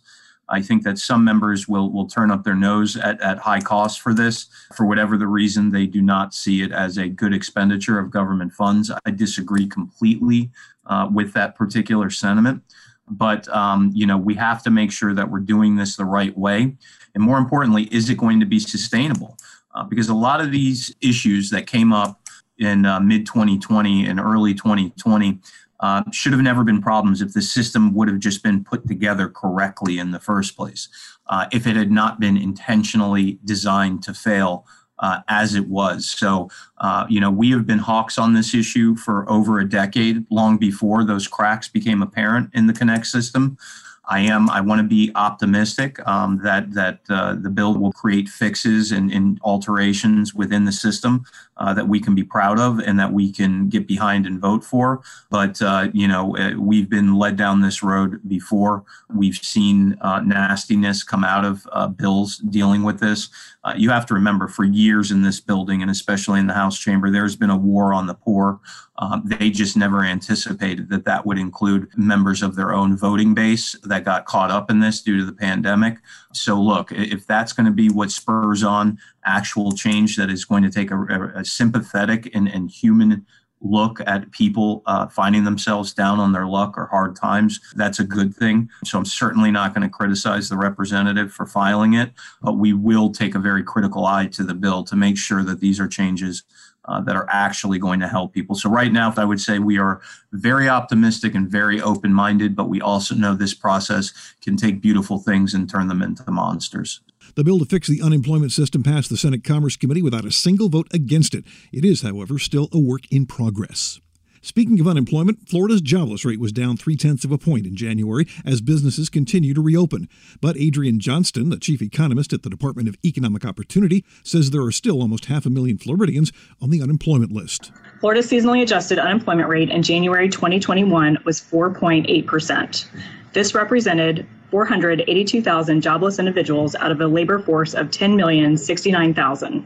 I 0.49 0.62
think 0.62 0.85
that 0.85 0.99
some 0.99 1.25
members 1.25 1.66
will 1.66 1.90
will 1.90 2.06
turn 2.06 2.30
up 2.30 2.45
their 2.45 2.54
nose 2.54 2.97
at, 2.97 3.21
at 3.21 3.38
high 3.38 3.61
cost 3.61 4.00
for 4.00 4.14
this 4.14 4.47
for 4.76 4.87
whatever 4.87 5.16
the 5.16 5.26
reason 5.26 5.71
they 5.71 5.87
do 5.87 6.02
not 6.02 6.35
see 6.35 6.62
it 6.62 6.73
as 6.73 6.99
a 6.99 7.09
good 7.09 7.35
expenditure 7.35 7.99
of 7.99 8.11
government 8.11 8.52
funds. 8.52 8.90
I 9.04 9.11
disagree 9.11 9.66
completely 9.66 10.50
uh, 10.87 11.09
with 11.12 11.33
that 11.35 11.56
particular 11.56 12.11
sentiment. 12.11 12.62
But 13.09 13.49
um, 13.49 13.92
you 13.95 14.06
know 14.06 14.18
we 14.18 14.35
have 14.35 14.62
to 14.64 14.71
make 14.71 14.90
sure 14.90 15.14
that 15.14 15.30
we're 15.30 15.40
doing 15.40 15.76
this 15.76 15.97
the 15.97 16.04
right 16.04 16.37
way, 16.37 16.76
and 17.14 17.23
more 17.23 17.38
importantly, 17.38 17.85
is 17.85 18.11
it 18.11 18.18
going 18.18 18.40
to 18.40 18.47
be 18.47 18.59
sustainable? 18.59 19.37
Uh, 19.75 19.85
because 19.85 20.09
a 20.09 20.14
lot 20.14 20.40
of 20.40 20.50
these 20.50 20.95
issues 21.00 21.50
that 21.50 21.66
came 21.66 21.92
up 21.92 22.21
in 22.59 22.87
uh, 22.87 22.99
mid 22.99 23.26
2020 23.26 24.06
and 24.06 24.18
early 24.18 24.54
2020 24.54 25.40
uh, 25.80 26.02
should 26.12 26.33
have 26.33 26.42
never 26.42 26.64
been 26.64 26.80
problems 26.80 27.21
if 27.21 27.33
the 27.33 27.42
system 27.42 27.95
would 27.95 28.09
have 28.09 28.18
just 28.18 28.42
been 28.42 28.64
put 28.64 28.87
together 28.87 29.28
correctly 29.28 29.99
in 29.99 30.11
the 30.11 30.21
first 30.21 30.56
place. 30.56 30.88
Uh, 31.28 31.47
if 31.52 31.66
it 31.66 31.76
had 31.76 31.90
not 31.90 32.21
been 32.21 32.37
intentionally 32.37 33.38
designed 33.45 34.02
to 34.02 34.14
fail 34.14 34.66
uh, 34.99 35.21
as 35.28 35.54
it 35.54 35.68
was. 35.68 36.06
So, 36.06 36.49
uh, 36.78 37.06
you 37.09 37.21
know, 37.21 37.30
we 37.30 37.50
have 37.50 37.66
been 37.66 37.78
hawks 37.78 38.18
on 38.18 38.33
this 38.33 38.54
issue 38.54 38.97
for 38.97 39.28
over 39.30 39.61
a 39.61 39.68
decade, 39.68 40.25
long 40.30 40.56
before 40.56 41.04
those 41.04 41.28
cracks 41.28 41.68
became 41.68 42.02
apparent 42.02 42.50
in 42.54 42.66
the 42.66 42.73
Connect 42.73 43.06
system. 43.06 43.59
I 44.08 44.20
am. 44.20 44.48
I 44.50 44.60
want 44.60 44.78
to 44.78 44.86
be 44.86 45.10
optimistic 45.14 46.06
um, 46.06 46.38
that 46.42 46.72
that 46.75 47.00
uh, 47.08 47.34
the 47.34 47.50
bill 47.50 47.76
will 47.76 47.92
create 47.92 48.28
fixes 48.28 48.92
and, 48.92 49.10
and 49.10 49.40
alterations 49.42 50.34
within 50.34 50.64
the 50.64 50.72
system 50.72 51.25
uh, 51.56 51.75
that 51.75 51.88
we 51.88 51.98
can 51.98 52.14
be 52.14 52.22
proud 52.22 52.60
of 52.60 52.78
and 52.78 52.98
that 53.00 53.12
we 53.12 53.32
can 53.32 53.68
get 53.68 53.88
behind 53.88 54.26
and 54.26 54.38
vote 54.38 54.62
for. 54.62 55.02
But 55.28 55.60
uh, 55.60 55.88
you 55.92 56.06
know, 56.06 56.36
uh, 56.36 56.52
we've 56.56 56.88
been 56.88 57.14
led 57.14 57.36
down 57.36 57.60
this 57.60 57.82
road 57.82 58.20
before. 58.28 58.84
We've 59.12 59.36
seen 59.36 59.98
uh, 60.00 60.20
nastiness 60.20 61.02
come 61.02 61.25
out 61.25 61.44
of 61.44 61.66
uh, 61.72 61.88
bills 61.88 62.38
dealing 62.38 62.84
with 62.84 63.00
this. 63.00 63.28
you 63.76 63.90
have 63.90 64.06
to 64.06 64.14
remember, 64.14 64.46
for 64.46 64.64
years 64.64 65.10
in 65.10 65.22
this 65.22 65.40
building 65.40 65.82
and 65.82 65.90
especially 65.90 66.38
in 66.38 66.46
the 66.46 66.54
House 66.54 66.78
chamber, 66.78 67.10
there's 67.10 67.34
been 67.34 67.50
a 67.50 67.56
war 67.56 67.92
on 67.92 68.06
the 68.06 68.14
poor. 68.14 68.60
Um, 68.98 69.22
they 69.24 69.50
just 69.50 69.76
never 69.76 70.02
anticipated 70.02 70.88
that 70.90 71.04
that 71.04 71.26
would 71.26 71.38
include 71.38 71.88
members 71.96 72.42
of 72.42 72.56
their 72.56 72.72
own 72.72 72.96
voting 72.96 73.34
base 73.34 73.76
that 73.84 74.04
got 74.04 74.24
caught 74.26 74.50
up 74.50 74.70
in 74.70 74.80
this 74.80 75.02
due 75.02 75.18
to 75.18 75.24
the 75.24 75.32
pandemic. 75.32 75.98
So, 76.32 76.60
look, 76.60 76.92
if 76.92 77.26
that's 77.26 77.52
going 77.52 77.66
to 77.66 77.72
be 77.72 77.88
what 77.88 78.10
spurs 78.10 78.62
on 78.62 78.98
actual 79.24 79.72
change 79.72 80.16
that 80.16 80.30
is 80.30 80.44
going 80.44 80.62
to 80.62 80.70
take 80.70 80.90
a, 80.90 81.32
a 81.34 81.44
sympathetic 81.44 82.34
and, 82.34 82.48
and 82.48 82.70
human 82.70 83.26
look 83.60 84.00
at 84.06 84.30
people 84.32 84.82
uh, 84.86 85.06
finding 85.08 85.44
themselves 85.44 85.92
down 85.92 86.20
on 86.20 86.32
their 86.32 86.46
luck 86.46 86.76
or 86.76 86.86
hard 86.86 87.16
times, 87.16 87.60
that's 87.74 87.98
a 87.98 88.04
good 88.04 88.34
thing. 88.34 88.68
So 88.84 88.98
I'm 88.98 89.04
certainly 89.04 89.50
not 89.50 89.74
going 89.74 89.82
to 89.82 89.88
criticize 89.88 90.48
the 90.48 90.56
representative 90.56 91.32
for 91.32 91.46
filing 91.46 91.94
it, 91.94 92.12
but 92.42 92.58
we 92.58 92.72
will 92.72 93.10
take 93.10 93.34
a 93.34 93.40
very 93.40 93.62
critical 93.62 94.06
eye 94.06 94.26
to 94.28 94.44
the 94.44 94.54
bill 94.54 94.84
to 94.84 94.96
make 94.96 95.16
sure 95.16 95.42
that 95.44 95.60
these 95.60 95.80
are 95.80 95.88
changes 95.88 96.44
uh, 96.86 97.00
that 97.02 97.16
are 97.16 97.26
actually 97.30 97.78
going 97.78 98.00
to 98.00 98.08
help 98.08 98.32
people. 98.32 98.54
So, 98.54 98.70
right 98.70 98.92
now, 98.92 99.12
I 99.16 99.24
would 99.24 99.40
say 99.40 99.58
we 99.58 99.78
are 99.78 100.00
very 100.32 100.68
optimistic 100.68 101.34
and 101.34 101.48
very 101.48 101.80
open 101.80 102.12
minded, 102.12 102.54
but 102.54 102.68
we 102.68 102.80
also 102.80 103.14
know 103.14 103.34
this 103.34 103.54
process 103.54 104.12
can 104.42 104.56
take 104.56 104.80
beautiful 104.80 105.18
things 105.18 105.54
and 105.54 105.68
turn 105.68 105.88
them 105.88 106.02
into 106.02 106.30
monsters. 106.30 107.00
The 107.34 107.44
bill 107.44 107.58
to 107.58 107.64
fix 107.64 107.88
the 107.88 108.02
unemployment 108.02 108.52
system 108.52 108.82
passed 108.82 109.10
the 109.10 109.16
Senate 109.16 109.44
Commerce 109.44 109.76
Committee 109.76 110.02
without 110.02 110.24
a 110.24 110.32
single 110.32 110.68
vote 110.68 110.86
against 110.92 111.34
it. 111.34 111.44
It 111.72 111.84
is, 111.84 112.02
however, 112.02 112.38
still 112.38 112.68
a 112.72 112.78
work 112.78 113.02
in 113.10 113.26
progress. 113.26 114.00
Speaking 114.46 114.78
of 114.78 114.86
unemployment, 114.86 115.48
Florida's 115.48 115.80
jobless 115.80 116.24
rate 116.24 116.38
was 116.38 116.52
down 116.52 116.76
three 116.76 116.94
tenths 116.94 117.24
of 117.24 117.32
a 117.32 117.36
point 117.36 117.66
in 117.66 117.74
January 117.74 118.28
as 118.44 118.60
businesses 118.60 119.08
continue 119.08 119.52
to 119.52 119.60
reopen. 119.60 120.08
But 120.40 120.56
Adrienne 120.56 121.00
Johnston, 121.00 121.50
the 121.50 121.58
chief 121.58 121.82
economist 121.82 122.32
at 122.32 122.44
the 122.44 122.48
Department 122.48 122.88
of 122.88 122.96
Economic 123.04 123.44
Opportunity, 123.44 124.04
says 124.22 124.50
there 124.50 124.62
are 124.62 124.70
still 124.70 125.02
almost 125.02 125.24
half 125.24 125.46
a 125.46 125.50
million 125.50 125.78
Floridians 125.78 126.30
on 126.62 126.70
the 126.70 126.80
unemployment 126.80 127.32
list. 127.32 127.72
Florida's 127.98 128.30
seasonally 128.30 128.62
adjusted 128.62 129.00
unemployment 129.00 129.48
rate 129.48 129.68
in 129.68 129.82
January 129.82 130.28
2021 130.28 131.18
was 131.24 131.40
4.8%. 131.40 132.86
This 133.32 133.52
represented 133.52 134.24
482,000 134.52 135.80
jobless 135.80 136.20
individuals 136.20 136.76
out 136.76 136.92
of 136.92 137.00
a 137.00 137.08
labor 137.08 137.40
force 137.40 137.74
of 137.74 137.88
10,069,000. 137.88 139.64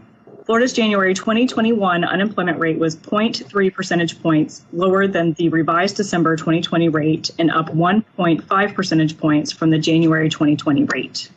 Florida's 0.50 0.72
January 0.72 1.14
2021 1.14 2.02
unemployment 2.02 2.58
rate 2.58 2.76
was 2.76 2.96
0.3 2.96 3.72
percentage 3.72 4.20
points 4.20 4.64
lower 4.72 5.06
than 5.06 5.32
the 5.34 5.48
revised 5.48 5.96
December 5.96 6.34
2020 6.34 6.88
rate 6.88 7.30
and 7.38 7.52
up 7.52 7.66
1.5 7.68 8.74
percentage 8.74 9.16
points 9.16 9.52
from 9.52 9.70
the 9.70 9.78
January 9.78 10.28
2020 10.28 10.86
rate. 10.86 11.30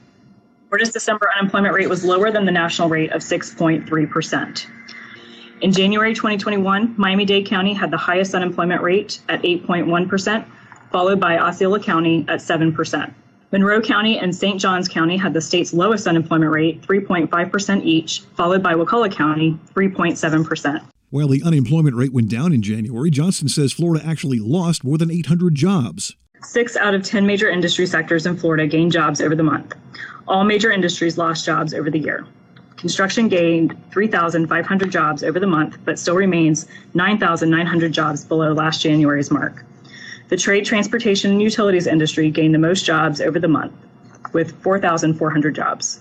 Florida's 0.68 0.92
December 0.92 1.30
unemployment 1.38 1.76
rate 1.76 1.88
was 1.88 2.04
lower 2.04 2.32
than 2.32 2.46
the 2.46 2.52
national 2.52 2.90
rate 2.90 3.12
of 3.12 3.22
6.3%. 3.22 4.66
In 5.62 5.72
January 5.72 6.16
2021, 6.16 6.96
Miami 6.98 7.26
Dade 7.26 7.46
County 7.46 7.76
had 7.76 7.92
the 7.92 7.98
highest 7.98 8.34
unemployment 8.34 8.82
rate 8.82 9.22
at 9.30 9.44
8.1%, 9.44 10.44
followed 10.92 11.20
by 11.20 11.38
Osceola 11.38 11.80
County 11.80 12.26
at 12.28 12.40
7%. 12.40 13.14
Monroe 13.54 13.82
County 13.82 14.18
and 14.18 14.36
St. 14.36 14.60
Johns 14.60 14.88
County 14.88 15.16
had 15.16 15.36
the 15.36 15.40
state's 15.40 15.76
lowest 15.76 16.08
unemployment 16.08 16.52
rate, 16.52 16.82
3.5% 16.82 17.84
each, 17.84 18.22
followed 18.36 18.64
by 18.64 18.74
Wakulla 18.74 19.10
County, 19.12 19.56
3.7%. 19.76 20.84
While 21.12 21.28
the 21.28 21.44
unemployment 21.44 21.96
rate 21.96 22.12
went 22.12 22.32
down 22.32 22.52
in 22.52 22.64
January, 22.64 23.12
Johnston 23.12 23.48
says 23.48 23.72
Florida 23.72 24.04
actually 24.04 24.40
lost 24.40 24.84
more 24.84 24.98
than 24.98 25.12
800 25.12 25.54
jobs. 25.54 26.16
Six 26.42 26.76
out 26.76 26.96
of 26.96 27.04
10 27.04 27.28
major 27.28 27.48
industry 27.48 27.86
sectors 27.86 28.26
in 28.26 28.36
Florida 28.38 28.66
gained 28.66 28.92
jobs 28.92 29.22
over 29.22 29.36
the 29.36 29.44
month. 29.44 29.76
All 30.28 30.44
major 30.44 30.72
industries 30.72 31.20
lost 31.20 31.46
jobs 31.46 31.76
over 31.76 31.92
the 31.92 32.00
year. 32.00 32.26
Construction 32.78 33.28
gained 33.28 33.78
3,500 33.92 34.92
jobs 34.92 35.24
over 35.24 35.40
the 35.40 35.46
month, 35.46 35.78
but 35.86 36.00
still 36.00 36.16
remains 36.16 36.66
9,900 36.96 37.94
jobs 37.94 38.26
below 38.26 38.52
last 38.52 38.82
January's 38.82 39.30
mark. 39.30 39.64
The 40.34 40.38
trade, 40.38 40.66
transportation, 40.66 41.30
and 41.30 41.40
utilities 41.40 41.86
industry 41.86 42.32
gained 42.32 42.56
the 42.56 42.58
most 42.58 42.86
jobs 42.86 43.22
over 43.22 43.40
the 43.40 43.48
month, 43.48 43.72
with 44.32 44.60
4,400 44.64 45.54
jobs. 45.54 46.00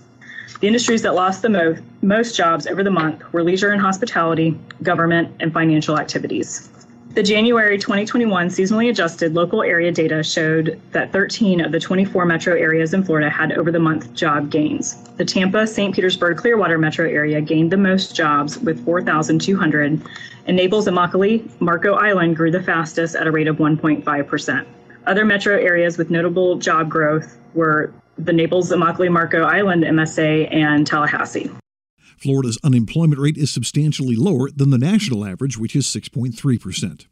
The 0.59 0.65
industries 0.65 1.03
that 1.03 1.13
lost 1.13 1.43
the 1.43 1.49
mo- 1.49 1.75
most 2.01 2.35
jobs 2.35 2.65
over 2.65 2.83
the 2.83 2.89
month 2.89 3.21
were 3.31 3.43
leisure 3.43 3.69
and 3.69 3.79
hospitality, 3.79 4.57
government, 4.81 5.35
and 5.39 5.53
financial 5.53 5.99
activities. 5.99 6.67
The 7.13 7.21
January 7.21 7.77
2021 7.77 8.47
seasonally 8.47 8.89
adjusted 8.89 9.35
local 9.35 9.61
area 9.61 9.91
data 9.91 10.23
showed 10.23 10.81
that 10.93 11.11
13 11.11 11.61
of 11.63 11.71
the 11.71 11.79
24 11.79 12.25
metro 12.25 12.55
areas 12.55 12.91
in 12.95 13.03
Florida 13.03 13.29
had 13.29 13.51
over 13.51 13.71
the 13.71 13.77
month 13.77 14.11
job 14.15 14.49
gains. 14.49 14.95
The 15.17 15.25
Tampa, 15.25 15.67
St. 15.67 15.93
Petersburg, 15.93 16.37
Clearwater 16.37 16.79
metro 16.79 17.07
area 17.07 17.39
gained 17.39 17.71
the 17.71 17.77
most 17.77 18.15
jobs 18.15 18.57
with 18.57 18.83
4,200, 18.83 20.01
and 20.47 20.57
Naples 20.57 20.87
and 20.87 20.97
Immokalee, 20.97 21.47
Marco 21.61 21.93
Island 21.93 22.35
grew 22.35 22.49
the 22.49 22.63
fastest 22.63 23.15
at 23.15 23.27
a 23.27 23.31
rate 23.31 23.47
of 23.47 23.57
1.5%. 23.57 24.65
Other 25.05 25.23
metro 25.23 25.55
areas 25.55 25.99
with 25.99 26.09
notable 26.09 26.57
job 26.57 26.89
growth 26.89 27.37
were 27.53 27.93
the 28.17 28.33
Naples, 28.33 28.71
Immokalee, 28.71 29.11
Marco 29.11 29.43
Island 29.43 29.83
MSA, 29.83 30.51
and 30.51 30.87
Tallahassee. 30.87 31.51
Florida's 32.17 32.57
unemployment 32.63 33.19
rate 33.19 33.37
is 33.37 33.51
substantially 33.51 34.15
lower 34.15 34.49
than 34.49 34.69
the 34.69 34.77
national 34.77 35.25
average, 35.25 35.57
which 35.57 35.75
is 35.75 35.85
6.3%. 35.87 37.05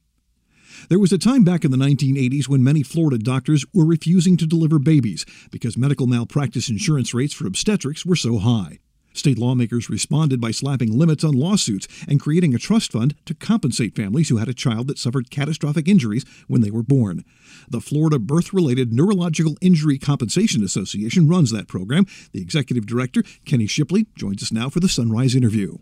There 0.89 0.99
was 0.99 1.11
a 1.11 1.17
time 1.17 1.43
back 1.43 1.63
in 1.63 1.71
the 1.71 1.77
1980s 1.77 2.47
when 2.47 2.63
many 2.63 2.83
Florida 2.83 3.17
doctors 3.17 3.65
were 3.73 3.85
refusing 3.85 4.37
to 4.37 4.47
deliver 4.47 4.79
babies 4.79 5.25
because 5.51 5.77
medical 5.77 6.07
malpractice 6.07 6.69
insurance 6.69 7.13
rates 7.13 7.33
for 7.33 7.45
obstetrics 7.45 8.05
were 8.05 8.15
so 8.15 8.39
high. 8.39 8.79
State 9.13 9.37
lawmakers 9.37 9.89
responded 9.89 10.39
by 10.39 10.51
slapping 10.51 10.97
limits 10.97 11.23
on 11.23 11.33
lawsuits 11.33 11.87
and 12.07 12.19
creating 12.19 12.55
a 12.55 12.59
trust 12.59 12.91
fund 12.91 13.15
to 13.25 13.33
compensate 13.33 13.95
families 13.95 14.29
who 14.29 14.37
had 14.37 14.47
a 14.47 14.53
child 14.53 14.87
that 14.87 14.97
suffered 14.97 15.29
catastrophic 15.29 15.87
injuries 15.87 16.25
when 16.47 16.61
they 16.61 16.71
were 16.71 16.83
born. 16.83 17.23
The 17.69 17.81
Florida 17.81 18.19
Birth 18.19 18.53
Related 18.53 18.93
Neurological 18.93 19.57
Injury 19.61 19.97
Compensation 19.97 20.63
Association 20.63 21.27
runs 21.27 21.51
that 21.51 21.67
program. 21.67 22.05
The 22.31 22.41
executive 22.41 22.85
director, 22.85 23.23
Kenney 23.45 23.67
Shipley, 23.67 24.07
joins 24.15 24.41
us 24.41 24.51
now 24.51 24.69
for 24.69 24.79
the 24.79 24.89
Sunrise 24.89 25.35
interview. 25.35 25.77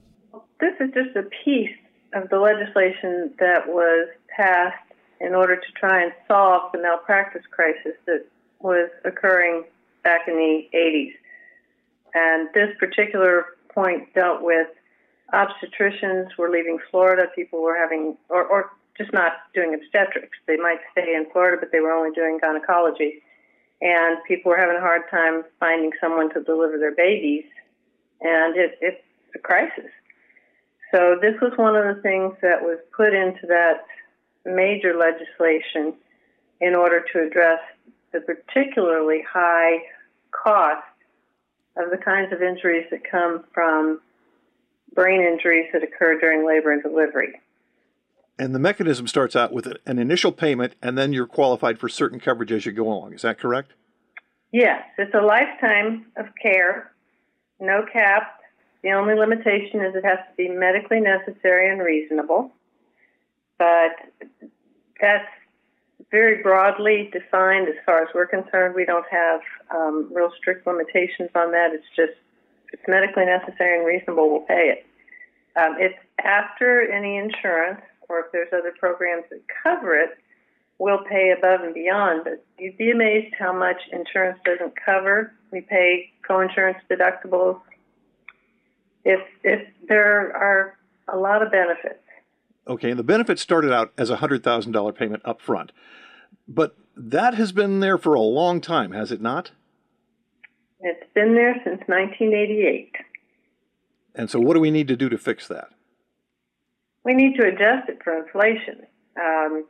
This 0.60 0.74
is 0.80 0.90
just 0.94 1.16
a 1.16 1.24
piece 1.44 1.76
of 2.14 2.30
the 2.30 2.40
legislation 2.40 3.34
that 3.40 3.68
was 3.68 4.10
passed 4.36 4.76
in 5.22 5.36
order 5.36 5.56
to 5.56 5.72
try 5.80 6.04
and 6.04 6.12
solve 6.28 6.72
the 6.72 6.80
malpractice 6.80 7.44
crisis 7.52 7.94
that 8.06 8.26
was 8.60 8.90
occurring 9.06 9.66
back 10.04 10.28
in 10.28 10.36
the 10.36 10.68
80s. 10.76 11.14
And 12.14 12.50
this 12.54 12.70
particular 12.80 13.46
point 13.74 14.14
dealt 14.14 14.42
with 14.42 14.68
obstetricians 15.34 16.30
were 16.38 16.50
leaving 16.50 16.80
Florida. 16.90 17.28
People 17.36 17.62
were 17.62 17.78
having, 17.78 18.18
or, 18.30 18.44
or 18.46 18.72
just 18.98 19.14
not 19.14 19.34
doing 19.54 19.74
obstetrics. 19.74 20.38
They 20.48 20.58
might 20.58 20.80
stay 20.92 21.16
in 21.16 21.26
Florida, 21.32 21.58
but 21.60 21.72
they 21.72 21.80
were 21.80 21.92
only 21.92 22.12
doing 22.14 22.40
gynecology. 22.42 23.22
And 23.82 24.18
people 24.28 24.52
were 24.52 24.58
having 24.58 24.78
a 24.78 24.82
hard 24.82 25.04
time 25.10 25.44
finding 25.60 25.92
someone 26.02 26.34
to 26.34 26.44
deliver 26.44 26.78
their 26.78 26.96
babies. 26.96 27.46
And 28.22 28.58
it, 28.58 28.78
it's 28.82 29.02
a 29.36 29.40
crisis. 29.40 29.92
So 30.94 31.18
this 31.22 31.36
was 31.42 31.54
one 31.56 31.76
of 31.76 31.96
the 31.96 32.02
things 32.02 32.34
that 32.42 32.62
was 32.62 32.80
put 32.96 33.14
into 33.14 33.46
that 33.48 33.86
major 34.46 34.98
legislation 34.98 35.94
in 36.60 36.76
order 36.76 37.06
to 37.14 37.22
address 37.22 37.60
the 38.12 38.20
particularly 38.22 39.24
high 39.32 39.78
cost 40.32 40.84
of 41.80 41.90
the 41.92 41.98
kinds 41.98 42.32
of 42.34 42.42
injuries 42.42 42.86
that 42.92 43.10
come 43.10 43.46
from 43.54 44.02
brain 44.94 45.22
injuries 45.22 45.68
that 45.74 45.84
occur 45.84 46.20
during 46.20 46.46
labor 46.46 46.72
and 46.72 46.84
delivery. 46.84 47.40
And 48.38 48.56
the 48.56 48.60
mechanism 48.60 49.08
starts 49.08 49.36
out 49.36 49.52
with 49.52 49.68
an 49.86 50.00
initial 50.00 50.32
payment, 50.32 50.76
and 50.82 50.98
then 50.98 51.12
you're 51.12 51.28
qualified 51.28 51.80
for 51.80 51.90
certain 51.90 52.20
coverage 52.20 52.52
as 52.52 52.66
you 52.66 52.72
go 52.72 52.84
along. 52.88 53.14
Is 53.14 53.22
that 53.24 53.40
correct? 53.40 53.74
Yes, 54.52 54.82
it's 54.98 55.14
a 55.14 55.22
lifetime 55.22 56.06
of 56.16 56.26
care, 56.42 56.92
no 57.60 57.86
cap. 57.92 58.40
The 58.82 58.92
only 58.92 59.14
limitation 59.14 59.82
is 59.82 59.94
it 59.94 60.06
has 60.06 60.20
to 60.20 60.36
be 60.38 60.48
medically 60.48 61.02
necessary 61.02 61.70
and 61.70 61.82
reasonable. 61.82 62.52
But 63.58 63.92
that's 65.02 65.28
very 66.12 66.42
broadly 66.42 67.10
defined 67.14 67.68
as 67.68 67.76
far 67.86 68.02
as 68.02 68.10
we're 68.14 68.28
concerned. 68.28 68.76
We 68.76 68.86
don't 68.86 69.06
have 69.12 69.42
um, 69.76 70.10
real 70.14 70.32
strict 70.38 70.66
limitations 70.66 71.30
on 71.36 71.52
that. 71.52 71.72
It's 71.74 71.86
just 71.96 72.18
if 72.68 72.74
it's 72.74 72.84
medically 72.88 73.26
necessary 73.26 73.78
and 73.78 73.86
reasonable, 73.86 74.30
we'll 74.30 74.48
pay 74.48 74.76
it. 74.78 74.86
Um, 75.60 75.76
it's 75.80 75.98
after 76.24 76.82
any 76.92 77.18
insurance 77.18 77.82
or 78.08 78.20
if 78.22 78.32
there's 78.32 78.50
other 78.54 78.74
programs 78.80 79.24
that 79.30 79.42
cover 79.64 79.96
it, 79.96 80.18
we'll 80.80 81.04
pay 81.04 81.34
above 81.38 81.62
and 81.62 81.74
beyond. 81.74 82.24
But 82.24 82.44
you'd 82.58 82.78
be 82.78 82.92
amazed 82.92 83.36
how 83.38 83.54
much 83.54 83.78
insurance 83.92 84.40
doesn't 84.46 84.74
cover. 84.84 85.34
We 85.52 85.62
pay 85.62 86.12
co-insurance 86.28 86.80
deductibles. 86.90 87.60
If 89.06 89.22
if 89.44 89.68
there 89.88 90.36
are 90.36 90.78
a 91.08 91.18
lot 91.18 91.42
of 91.42 91.52
benefits. 91.52 92.04
Okay, 92.70 92.92
and 92.92 93.00
the 93.00 93.04
benefit 93.04 93.40
started 93.40 93.74
out 93.74 93.92
as 93.98 94.12
a 94.12 94.18
hundred 94.18 94.44
thousand 94.44 94.74
dollar 94.74 94.94
payment 94.94 95.24
up 95.26 95.42
front, 95.42 95.72
but 96.48 96.78
that 96.96 97.34
has 97.34 97.52
been 97.52 97.80
there 97.80 97.98
for 97.98 98.14
a 98.14 98.22
long 98.22 98.62
time, 98.62 98.92
has 98.92 99.12
it 99.12 99.22
not? 99.22 99.52
It's 100.82 101.12
been 101.14 101.34
there 101.34 101.56
since 101.66 101.82
1988. 101.88 102.96
And 104.14 104.30
so, 104.30 104.40
what 104.40 104.54
do 104.54 104.60
we 104.60 104.70
need 104.70 104.88
to 104.88 104.96
do 104.96 105.10
to 105.10 105.18
fix 105.18 105.48
that? 105.48 105.70
We 107.04 107.16
need 107.16 107.36
to 107.38 107.48
adjust 107.48 107.90
it 107.90 108.00
for 108.04 108.18
inflation. 108.18 108.86
Um, 109.20 109.66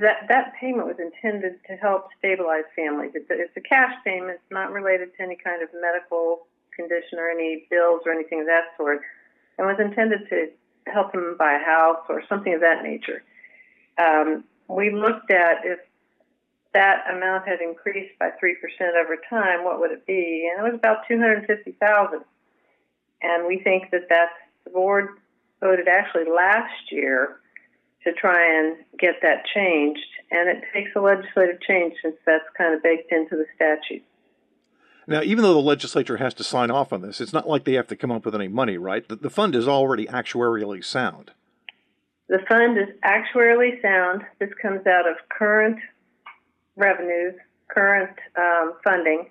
that 0.00 0.26
that 0.28 0.52
payment 0.60 0.86
was 0.86 0.96
intended 0.98 1.54
to 1.68 1.76
help 1.76 2.08
stabilize 2.18 2.64
families. 2.74 3.12
It's 3.14 3.30
a, 3.30 3.34
it's 3.34 3.56
a 3.56 3.60
cash 3.60 3.94
payment. 4.04 4.38
It's 4.42 4.50
not 4.50 4.72
related 4.72 5.10
to 5.16 5.22
any 5.22 5.36
kind 5.36 5.62
of 5.62 5.68
medical 5.80 6.46
condition 6.74 7.18
or 7.18 7.28
any 7.28 7.66
bills 7.70 8.02
or 8.06 8.12
anything 8.12 8.40
of 8.40 8.46
that 8.46 8.74
sort, 8.76 9.02
and 9.56 9.66
was 9.66 9.78
intended 9.78 10.28
to 10.30 10.48
help 10.92 11.12
them 11.12 11.36
buy 11.38 11.54
a 11.54 11.64
house 11.64 12.04
or 12.08 12.22
something 12.28 12.54
of 12.54 12.60
that 12.60 12.82
nature. 12.82 13.22
Um, 13.98 14.44
we 14.68 14.90
looked 14.90 15.30
at 15.30 15.64
if 15.64 15.78
that 16.74 17.04
amount 17.10 17.48
had 17.48 17.60
increased 17.60 18.18
by 18.18 18.30
3% 18.42 18.54
over 19.02 19.16
time, 19.28 19.64
what 19.64 19.80
would 19.80 19.90
it 19.90 20.06
be? 20.06 20.50
And 20.50 20.64
it 20.64 20.70
was 20.70 20.78
about 20.78 20.98
250000 21.08 22.20
And 23.22 23.46
we 23.46 23.58
think 23.60 23.90
that 23.90 24.06
that's, 24.08 24.32
the 24.64 24.70
board 24.70 25.18
voted 25.60 25.88
actually 25.88 26.26
last 26.30 26.92
year 26.92 27.40
to 28.04 28.12
try 28.12 28.58
and 28.58 28.76
get 28.98 29.16
that 29.22 29.44
changed. 29.54 30.06
And 30.30 30.48
it 30.48 30.62
takes 30.74 30.90
a 30.94 31.00
legislative 31.00 31.60
change 31.62 31.94
since 32.02 32.16
that's 32.26 32.44
kind 32.56 32.74
of 32.74 32.82
baked 32.82 33.10
into 33.12 33.36
the 33.36 33.46
statute. 33.56 34.04
Now, 35.08 35.22
even 35.22 35.42
though 35.42 35.54
the 35.54 35.60
legislature 35.60 36.18
has 36.18 36.34
to 36.34 36.44
sign 36.44 36.70
off 36.70 36.92
on 36.92 37.00
this, 37.00 37.18
it's 37.18 37.32
not 37.32 37.48
like 37.48 37.64
they 37.64 37.72
have 37.72 37.86
to 37.86 37.96
come 37.96 38.12
up 38.12 38.26
with 38.26 38.34
any 38.34 38.46
money, 38.46 38.76
right? 38.76 39.08
The, 39.08 39.16
the 39.16 39.30
fund 39.30 39.56
is 39.56 39.66
already 39.66 40.04
actuarially 40.06 40.84
sound. 40.84 41.30
The 42.28 42.40
fund 42.46 42.76
is 42.76 42.88
actuarially 43.02 43.80
sound. 43.80 44.22
This 44.38 44.50
comes 44.60 44.86
out 44.86 45.08
of 45.08 45.16
current 45.30 45.78
revenues, 46.76 47.34
current 47.68 48.14
um, 48.36 48.74
funding. 48.84 49.30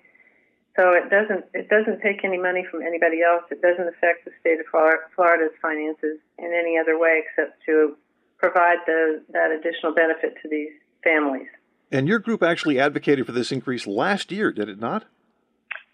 So 0.76 0.94
it 0.94 1.10
doesn't 1.10 1.44
it 1.54 1.68
doesn't 1.68 2.00
take 2.02 2.24
any 2.24 2.38
money 2.38 2.66
from 2.68 2.82
anybody 2.82 3.18
else. 3.22 3.44
It 3.52 3.62
doesn't 3.62 3.86
affect 3.86 4.24
the 4.24 4.32
state 4.40 4.58
of 4.58 4.66
Florida's 5.14 5.54
finances 5.62 6.18
in 6.38 6.52
any 6.52 6.76
other 6.76 6.98
way 6.98 7.22
except 7.22 7.64
to 7.66 7.96
provide 8.38 8.78
the, 8.86 9.22
that 9.32 9.52
additional 9.52 9.94
benefit 9.94 10.34
to 10.42 10.48
these 10.48 10.70
families. 11.04 11.48
And 11.92 12.08
your 12.08 12.18
group 12.18 12.42
actually 12.42 12.80
advocated 12.80 13.26
for 13.26 13.32
this 13.32 13.52
increase 13.52 13.86
last 13.86 14.32
year, 14.32 14.50
did 14.52 14.68
it 14.68 14.80
not? 14.80 15.04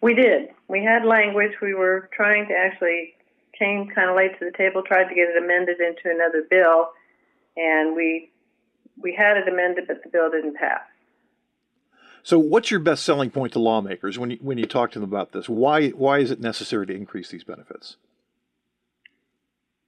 We 0.04 0.12
did. 0.12 0.50
We 0.68 0.84
had 0.84 1.06
language. 1.06 1.52
We 1.62 1.72
were 1.72 2.10
trying 2.12 2.46
to 2.48 2.54
actually 2.54 3.14
came 3.58 3.88
kind 3.88 4.10
of 4.10 4.16
late 4.16 4.38
to 4.38 4.44
the 4.44 4.54
table, 4.54 4.82
tried 4.82 5.08
to 5.08 5.14
get 5.14 5.30
it 5.30 5.42
amended 5.42 5.80
into 5.80 6.14
another 6.14 6.42
bill, 6.50 6.90
and 7.56 7.96
we 7.96 8.30
we 9.00 9.14
had 9.16 9.38
it 9.38 9.48
amended, 9.48 9.86
but 9.88 10.02
the 10.04 10.10
bill 10.10 10.30
didn't 10.30 10.56
pass. 10.56 10.82
So, 12.22 12.38
what's 12.38 12.70
your 12.70 12.80
best 12.80 13.02
selling 13.02 13.30
point 13.30 13.54
to 13.54 13.60
lawmakers 13.60 14.18
when 14.18 14.32
you, 14.32 14.38
when 14.42 14.58
you 14.58 14.66
talk 14.66 14.92
to 14.92 15.00
them 15.00 15.08
about 15.08 15.32
this? 15.32 15.48
Why 15.48 15.88
why 15.88 16.18
is 16.18 16.30
it 16.30 16.38
necessary 16.38 16.86
to 16.88 16.94
increase 16.94 17.30
these 17.30 17.44
benefits? 17.44 17.96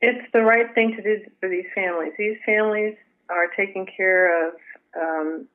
It's 0.01 0.27
the 0.33 0.41
right 0.41 0.75
thing 0.75 0.97
to 0.97 1.03
do 1.03 1.27
for 1.41 1.51
these 1.51 1.67
families. 1.75 2.13
These 2.17 2.39
families 2.47 2.95
are 3.29 3.49
taking 3.55 3.87
care 3.95 4.49
of 4.49 4.55
um, 4.99 5.47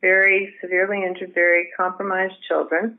very 0.00 0.52
severely 0.60 1.04
injured, 1.04 1.34
very 1.34 1.68
compromised 1.76 2.34
children, 2.48 2.98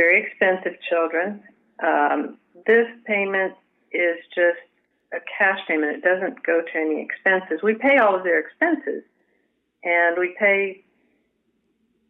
very 0.00 0.24
expensive 0.24 0.80
children. 0.88 1.42
Um, 1.84 2.38
this 2.66 2.86
payment 3.06 3.52
is 3.92 4.16
just 4.34 4.64
a 5.12 5.20
cash 5.36 5.58
payment. 5.68 5.98
It 5.98 6.02
doesn't 6.02 6.42
go 6.42 6.62
to 6.62 6.78
any 6.78 7.02
expenses. 7.02 7.60
We 7.62 7.74
pay 7.74 7.98
all 7.98 8.16
of 8.16 8.24
their 8.24 8.40
expenses, 8.40 9.02
and 9.84 10.16
we 10.18 10.34
pay 10.38 10.84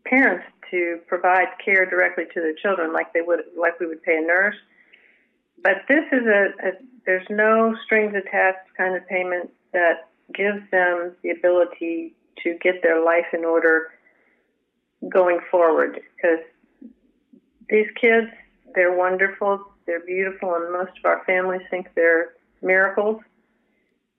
parents 0.05 0.47
to 0.71 1.01
provide 1.09 1.49
care 1.65 1.85
directly 1.85 2.25
to 2.33 2.41
their 2.41 2.55
children, 2.55 2.93
like 2.93 3.13
they 3.13 3.23
would, 3.23 3.41
like 3.59 3.81
we 3.81 3.87
would 3.87 4.03
pay 4.03 4.19
a 4.19 4.27
nurse. 4.27 4.57
But 5.63 5.83
this 5.89 6.05
is 6.13 6.27
a, 6.27 6.69
a 6.69 6.71
there's 7.07 7.27
no 7.29 7.75
strings 7.85 8.15
attached 8.15 8.69
kind 8.77 8.95
of 8.95 9.07
payment 9.09 9.51
that 9.73 10.09
gives 10.33 10.63
them 10.71 11.17
the 11.23 11.31
ability 11.31 12.15
to 12.45 12.57
get 12.63 12.83
their 12.83 13.05
life 13.05 13.27
in 13.33 13.45
order 13.45 13.89
going 15.13 15.41
forward. 15.51 16.01
Because 16.17 16.45
these 17.71 17.87
kids, 18.01 18.29
they're 18.75 18.97
wonderful, 18.97 19.61
they're 19.87 20.05
beautiful, 20.05 20.55
and 20.55 20.73
most 20.73 20.93
of 20.99 21.05
our 21.05 21.23
families 21.25 21.63
think 21.71 21.89
they're 21.95 22.35
miracles. 22.63 23.21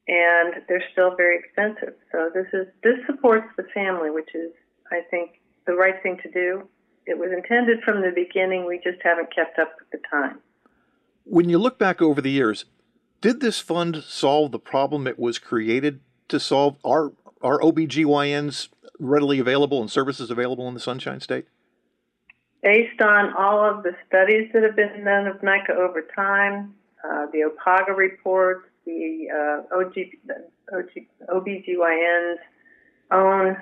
And 0.07 0.55
they're 0.67 0.83
still 0.91 1.15
very 1.15 1.37
expensive. 1.37 1.93
So 2.11 2.31
this 2.33 2.47
is 2.53 2.67
this 2.83 2.97
supports 3.05 3.47
the 3.55 3.63
family, 3.73 4.09
which 4.09 4.29
is, 4.33 4.51
I 4.91 5.01
think, 5.09 5.39
the 5.67 5.73
right 5.73 6.01
thing 6.01 6.17
to 6.23 6.31
do. 6.31 6.67
It 7.05 7.17
was 7.17 7.29
intended 7.31 7.83
from 7.83 8.01
the 8.01 8.11
beginning. 8.13 8.65
We 8.65 8.77
just 8.83 9.01
haven't 9.03 9.33
kept 9.33 9.59
up 9.59 9.73
with 9.79 9.89
the 9.91 10.07
time. 10.09 10.39
When 11.23 11.49
you 11.49 11.59
look 11.59 11.77
back 11.77 12.01
over 12.01 12.19
the 12.19 12.31
years, 12.31 12.65
did 13.21 13.39
this 13.39 13.59
fund 13.59 14.03
solve 14.07 14.51
the 14.51 14.59
problem 14.59 15.07
it 15.07 15.19
was 15.19 15.37
created 15.37 16.01
to 16.29 16.39
solve? 16.39 16.77
Are, 16.83 17.13
are 17.41 17.59
OBGYNs 17.59 18.69
readily 18.99 19.39
available 19.39 19.81
and 19.81 19.89
services 19.89 20.31
available 20.31 20.67
in 20.67 20.73
the 20.73 20.79
Sunshine 20.79 21.19
State? 21.19 21.45
Based 22.61 23.01
on 23.01 23.33
all 23.33 23.63
of 23.63 23.83
the 23.83 23.95
studies 24.07 24.49
that 24.53 24.61
have 24.63 24.75
been 24.75 25.03
done 25.03 25.27
of 25.27 25.41
NICA 25.41 25.73
over 25.73 26.03
time, 26.15 26.75
uh, 27.03 27.25
the 27.31 27.49
OPAGA 27.49 27.95
reports, 27.95 28.67
the 28.85 29.27
uh, 29.33 29.75
OG, 29.75 29.97
OG, 30.71 31.05
OBGYN's 31.29 32.39
own 33.11 33.57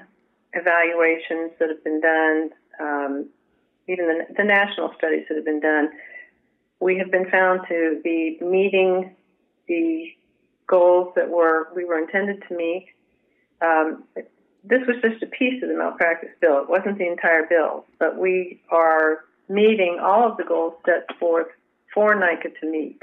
evaluations 0.54 1.52
that 1.60 1.70
have 1.70 1.84
been 1.84 2.02
done, 2.02 2.50
um, 2.80 3.30
even 3.88 4.08
the, 4.08 4.34
the, 4.38 4.44
national 4.44 4.94
studies 4.98 5.26
that 5.30 5.36
have 5.36 5.46
been 5.46 5.60
done, 5.60 5.90
we 6.80 6.98
have 6.98 7.12
been 7.12 7.30
found 7.30 7.62
to 7.68 8.00
be 8.04 8.38
meeting 8.42 9.16
the 9.68 10.12
goals 10.68 11.14
that 11.16 11.30
were 11.30 11.68
we 11.76 11.86
were 11.86 11.98
intended 11.98 12.44
to 12.48 12.56
meet. 12.56 12.88
Um, 13.62 14.04
this 14.64 14.82
was 14.88 14.98
just 15.02 15.24
a 15.24 15.28
piece 15.28 15.62
of 15.64 15.70
the 15.70 15.76
malpractice 15.76 16.30
bill. 16.42 16.62
It 16.62 16.70
wasn't 16.70 16.98
the 16.98 17.08
entire 17.08 17.46
bill, 17.46 17.86
but 17.98 18.18
we 18.18 18.62
are 18.70 19.26
meeting 19.48 20.00
all 20.02 20.30
of 20.30 20.38
the 20.38 20.44
goals 20.44 20.74
set 20.86 21.08
forth 21.18 21.48
for 21.94 22.14
NICA 22.16 22.50
to 22.60 22.70
meet. 22.70 23.02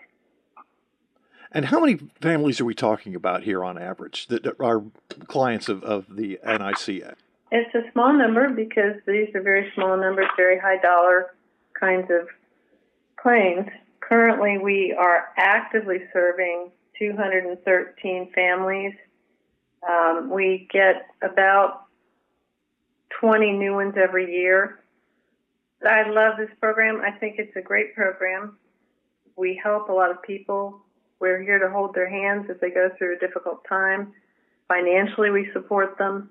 And 1.53 1.65
how 1.65 1.81
many 1.81 1.99
families 2.21 2.61
are 2.61 2.65
we 2.65 2.75
talking 2.75 3.15
about 3.15 3.43
here 3.43 3.65
on 3.65 3.79
average 3.79 4.27
that 4.29 4.61
are 4.61 4.83
clients 5.27 5.69
of, 5.69 5.83
of 5.83 6.05
the 6.15 6.39
NICA? 6.45 7.15
It's 7.53 7.75
a 7.75 7.91
small 7.93 8.13
number 8.13 8.49
because 8.51 8.97
these 9.07 9.29
are 9.35 9.41
very 9.41 9.71
small 9.75 9.97
numbers, 9.97 10.27
very 10.37 10.59
high 10.59 10.79
dollar 10.79 11.35
kinds 11.79 12.11
of 12.11 12.29
claims. 13.17 13.67
Currently, 14.01 14.59
we 14.59 14.95
are 14.99 15.29
actively 15.37 16.03
serving 16.13 16.71
213 16.99 18.33
families. 18.35 18.93
Um, 19.89 20.31
we 20.31 20.69
get 20.73 21.07
about 21.23 21.85
20 23.21 23.53
new 23.53 23.75
ones 23.75 23.95
every 23.97 24.33
year. 24.33 24.81
I 25.87 26.09
love 26.09 26.37
this 26.39 26.51
program. 26.61 27.01
I 27.01 27.13
think 27.13 27.37
it's 27.39 27.55
a 27.57 27.61
great 27.61 27.95
program. 27.95 28.57
We 29.37 29.61
help 29.63 29.89
a 29.89 29.93
lot 29.93 30.11
of 30.11 30.23
people. 30.23 30.81
We're 31.21 31.43
here 31.43 31.59
to 31.59 31.71
hold 31.71 31.95
their 31.95 32.09
hands 32.09 32.51
as 32.51 32.57
they 32.61 32.71
go 32.71 32.91
through 32.99 33.17
a 33.17 33.19
difficult 33.19 33.65
time. 33.69 34.13
Financially, 34.69 35.31
we 35.31 35.49
support 35.53 35.97
them 35.99 36.31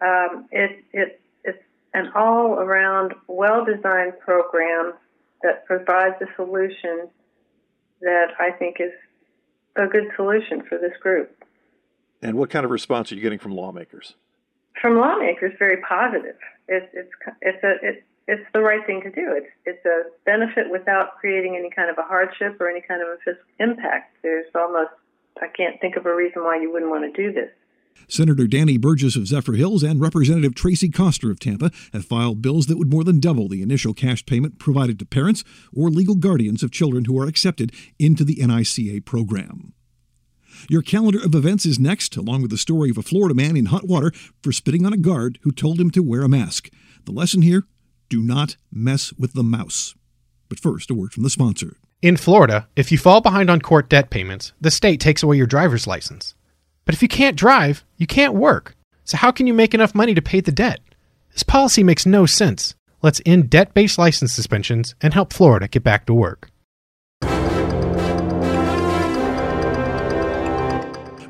um, 0.00 0.48
it, 0.50 0.84
it, 0.92 1.20
it's 1.44 1.62
an 1.92 2.10
all 2.14 2.54
around, 2.54 3.14
well 3.26 3.64
designed 3.64 4.18
program 4.20 4.94
that 5.42 5.66
provides 5.66 6.16
a 6.20 6.26
solution 6.36 7.08
that 8.00 8.28
I 8.38 8.50
think 8.50 8.76
is 8.80 8.92
a 9.76 9.86
good 9.86 10.08
solution 10.16 10.62
for 10.68 10.78
this 10.78 10.92
group. 11.00 11.30
And 12.24 12.38
what 12.38 12.50
kind 12.50 12.64
of 12.64 12.70
response 12.70 13.12
are 13.12 13.14
you 13.14 13.20
getting 13.20 13.38
from 13.38 13.52
lawmakers? 13.52 14.14
From 14.80 14.98
lawmakers, 14.98 15.52
very 15.58 15.76
positive. 15.88 16.36
It's 16.68 16.86
it's 16.94 17.10
it's 17.42 17.62
a 17.62 17.86
it, 17.86 18.04
it's 18.26 18.42
the 18.54 18.60
right 18.60 18.84
thing 18.86 19.02
to 19.02 19.10
do. 19.10 19.34
It's 19.36 19.46
it's 19.66 19.84
a 19.84 20.10
benefit 20.24 20.70
without 20.70 21.16
creating 21.20 21.56
any 21.56 21.70
kind 21.70 21.90
of 21.90 21.98
a 21.98 22.02
hardship 22.02 22.56
or 22.60 22.68
any 22.68 22.80
kind 22.80 23.02
of 23.02 23.08
a 23.08 23.16
fiscal 23.18 23.44
impact. 23.60 24.16
There's 24.22 24.46
almost 24.54 24.90
I 25.40 25.48
can't 25.48 25.80
think 25.80 25.96
of 25.96 26.06
a 26.06 26.14
reason 26.14 26.42
why 26.42 26.60
you 26.60 26.72
wouldn't 26.72 26.90
want 26.90 27.14
to 27.14 27.22
do 27.22 27.32
this. 27.32 27.50
Senator 28.08 28.46
Danny 28.46 28.76
Burgess 28.78 29.16
of 29.16 29.22
Zephyrhills 29.24 29.88
and 29.88 30.00
Representative 30.00 30.52
Traci 30.54 30.92
Koster 30.92 31.30
of 31.30 31.38
Tampa 31.38 31.70
have 31.92 32.04
filed 32.04 32.42
bills 32.42 32.66
that 32.66 32.78
would 32.78 32.90
more 32.90 33.04
than 33.04 33.20
double 33.20 33.48
the 33.48 33.62
initial 33.62 33.94
cash 33.94 34.26
payment 34.26 34.58
provided 34.58 34.98
to 34.98 35.06
parents 35.06 35.44
or 35.76 35.90
legal 35.90 36.16
guardians 36.16 36.62
of 36.62 36.72
children 36.72 37.04
who 37.04 37.20
are 37.20 37.26
accepted 37.26 37.72
into 37.98 38.24
the 38.24 38.44
NICA 38.44 39.02
program. 39.02 39.74
Your 40.68 40.82
calendar 40.82 41.18
of 41.22 41.34
events 41.34 41.66
is 41.66 41.78
next, 41.78 42.16
along 42.16 42.42
with 42.42 42.50
the 42.50 42.56
story 42.56 42.90
of 42.90 42.96
a 42.96 43.02
Florida 43.02 43.34
man 43.34 43.56
in 43.56 43.66
hot 43.66 43.86
water 43.86 44.12
for 44.42 44.52
spitting 44.52 44.86
on 44.86 44.92
a 44.92 44.98
guard 44.98 45.38
who 45.42 45.52
told 45.52 45.80
him 45.80 45.90
to 45.90 46.02
wear 46.02 46.22
a 46.22 46.28
mask. 46.28 46.70
The 47.04 47.12
lesson 47.12 47.42
here 47.42 47.64
do 48.08 48.22
not 48.22 48.56
mess 48.72 49.12
with 49.14 49.34
the 49.34 49.42
mouse. 49.42 49.94
But 50.48 50.60
first, 50.60 50.90
a 50.90 50.94
word 50.94 51.12
from 51.12 51.22
the 51.22 51.30
sponsor. 51.30 51.76
In 52.00 52.16
Florida, 52.16 52.68
if 52.76 52.92
you 52.92 52.98
fall 52.98 53.20
behind 53.20 53.50
on 53.50 53.60
court 53.60 53.88
debt 53.88 54.10
payments, 54.10 54.52
the 54.60 54.70
state 54.70 55.00
takes 55.00 55.22
away 55.22 55.36
your 55.36 55.46
driver's 55.46 55.86
license. 55.86 56.34
But 56.84 56.94
if 56.94 57.02
you 57.02 57.08
can't 57.08 57.36
drive, 57.36 57.84
you 57.96 58.06
can't 58.06 58.34
work. 58.34 58.76
So, 59.04 59.16
how 59.16 59.32
can 59.32 59.46
you 59.46 59.54
make 59.54 59.74
enough 59.74 59.94
money 59.94 60.14
to 60.14 60.22
pay 60.22 60.40
the 60.40 60.52
debt? 60.52 60.80
This 61.32 61.42
policy 61.42 61.82
makes 61.82 62.06
no 62.06 62.26
sense. 62.26 62.74
Let's 63.02 63.20
end 63.26 63.50
debt 63.50 63.74
based 63.74 63.98
license 63.98 64.32
suspensions 64.32 64.94
and 65.00 65.12
help 65.12 65.32
Florida 65.32 65.68
get 65.68 65.82
back 65.82 66.06
to 66.06 66.14
work. 66.14 66.50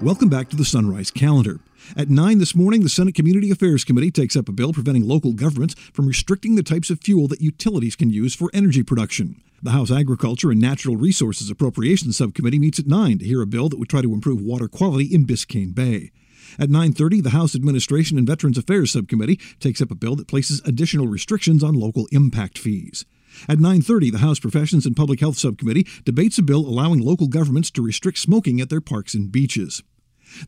Welcome 0.03 0.29
back 0.29 0.49
to 0.51 0.57
the 0.57 0.65
Sunrise 0.65 1.11
Calendar. 1.11 1.61
At 1.97 2.11
9 2.11 2.39
this 2.39 2.55
morning, 2.55 2.83
the 2.83 2.89
Senate 2.89 3.15
Community 3.15 3.51
Affairs 3.51 3.85
Committee 3.85 4.11
takes 4.11 4.37
up 4.37 4.49
a 4.49 4.53
bill 4.53 4.73
preventing 4.73 5.07
local 5.07 5.33
governments 5.33 5.75
from 5.93 6.07
restricting 6.07 6.57
the 6.57 6.63
types 6.63 6.91
of 6.91 7.01
fuel 7.01 7.29
that 7.29 7.41
utilities 7.41 7.97
can 7.97 8.11
use 8.11 8.35
for 8.35 8.51
energy 8.53 8.83
production. 8.83 9.41
The 9.63 9.71
House 9.71 9.91
Agriculture 9.91 10.51
and 10.51 10.61
Natural 10.61 10.97
Resources 10.97 11.49
Appropriations 11.49 12.17
Subcommittee 12.17 12.59
meets 12.59 12.79
at 12.79 12.87
9 12.87 13.19
to 13.19 13.25
hear 13.25 13.41
a 13.41 13.47
bill 13.47 13.69
that 13.69 13.79
would 13.79 13.89
try 13.89 14.03
to 14.03 14.13
improve 14.13 14.41
water 14.41 14.69
quality 14.69 15.07
in 15.07 15.27
Biscayne 15.27 15.75
Bay. 15.75 16.11
At 16.59 16.71
9:30, 16.71 17.23
the 17.23 17.31
House 17.31 17.55
Administration 17.55 18.19
and 18.19 18.27
Veterans 18.27 18.59
Affairs 18.59 18.91
Subcommittee 18.91 19.41
takes 19.61 19.81
up 19.81 19.91
a 19.91 19.97
bill 19.97 20.17
that 20.17 20.29
places 20.29 20.61
additional 20.65 21.07
restrictions 21.07 21.63
on 21.63 21.75
local 21.75 22.09
impact 22.13 22.59
fees. 22.59 23.05
At 23.49 23.59
9:30, 23.59 24.11
the 24.11 24.19
House 24.19 24.39
Professions 24.39 24.87
and 24.87 24.97
Public 24.97 25.21
Health 25.21 25.39
Subcommittee 25.39 25.87
debates 26.05 26.39
a 26.39 26.43
bill 26.43 26.67
allowing 26.67 27.01
local 27.01 27.29
governments 27.29 27.71
to 27.73 27.83
restrict 27.83 28.19
smoking 28.19 28.61
at 28.61 28.71
their 28.71 28.81
parks 28.81 29.15
and 29.15 29.31
beaches. 29.31 29.83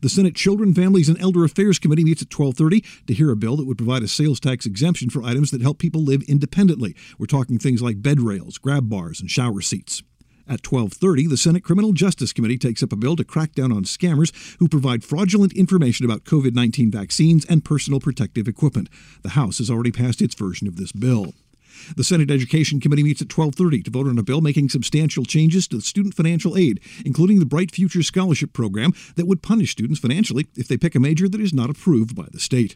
The 0.01 0.09
Senate 0.09 0.35
Children, 0.35 0.73
Families, 0.73 1.07
and 1.07 1.19
Elder 1.21 1.45
Affairs 1.45 1.79
Committee 1.79 2.03
meets 2.03 2.21
at 2.21 2.29
12:30 2.29 2.83
to 3.05 3.13
hear 3.13 3.31
a 3.31 3.37
bill 3.37 3.55
that 3.57 3.65
would 3.65 3.77
provide 3.77 4.03
a 4.03 4.07
sales 4.07 4.39
tax 4.39 4.65
exemption 4.65 5.09
for 5.09 5.23
items 5.23 5.51
that 5.51 5.61
help 5.61 5.79
people 5.79 6.03
live 6.03 6.23
independently. 6.23 6.95
We're 7.17 7.27
talking 7.27 7.57
things 7.57 7.81
like 7.81 8.01
bed 8.01 8.19
rails, 8.19 8.57
grab 8.57 8.89
bars, 8.89 9.21
and 9.21 9.31
shower 9.31 9.61
seats. 9.61 10.03
At 10.49 10.63
12:30, 10.63 11.27
the 11.27 11.37
Senate 11.37 11.63
Criminal 11.63 11.93
Justice 11.93 12.33
Committee 12.33 12.57
takes 12.57 12.81
up 12.81 12.93
a 12.93 12.97
bill 12.97 13.15
to 13.17 13.23
crack 13.23 13.53
down 13.53 13.71
on 13.71 13.83
scammers 13.83 14.31
who 14.59 14.67
provide 14.67 15.03
fraudulent 15.03 15.53
information 15.53 16.05
about 16.05 16.23
COVID-19 16.23 16.91
vaccines 16.91 17.45
and 17.45 17.65
personal 17.65 17.99
protective 17.99 18.47
equipment. 18.47 18.89
The 19.23 19.29
House 19.29 19.57
has 19.57 19.69
already 19.69 19.91
passed 19.91 20.21
its 20.21 20.35
version 20.35 20.67
of 20.67 20.77
this 20.77 20.91
bill. 20.91 21.33
The 21.95 22.03
Senate 22.03 22.31
Education 22.31 22.79
Committee 22.79 23.03
meets 23.03 23.21
at 23.21 23.29
12:30 23.29 23.83
to 23.83 23.91
vote 23.91 24.07
on 24.07 24.17
a 24.17 24.23
bill 24.23 24.41
making 24.41 24.69
substantial 24.69 25.25
changes 25.25 25.67
to 25.67 25.77
the 25.77 25.81
student 25.81 26.15
financial 26.15 26.57
aid, 26.57 26.79
including 27.05 27.39
the 27.39 27.45
Bright 27.45 27.71
Future 27.71 28.03
Scholarship 28.03 28.53
Program 28.53 28.93
that 29.15 29.27
would 29.27 29.41
punish 29.41 29.71
students 29.71 29.99
financially 29.99 30.47
if 30.55 30.67
they 30.67 30.77
pick 30.77 30.95
a 30.95 30.99
major 30.99 31.27
that 31.27 31.41
is 31.41 31.53
not 31.53 31.69
approved 31.69 32.15
by 32.15 32.27
the 32.31 32.39
state. 32.39 32.75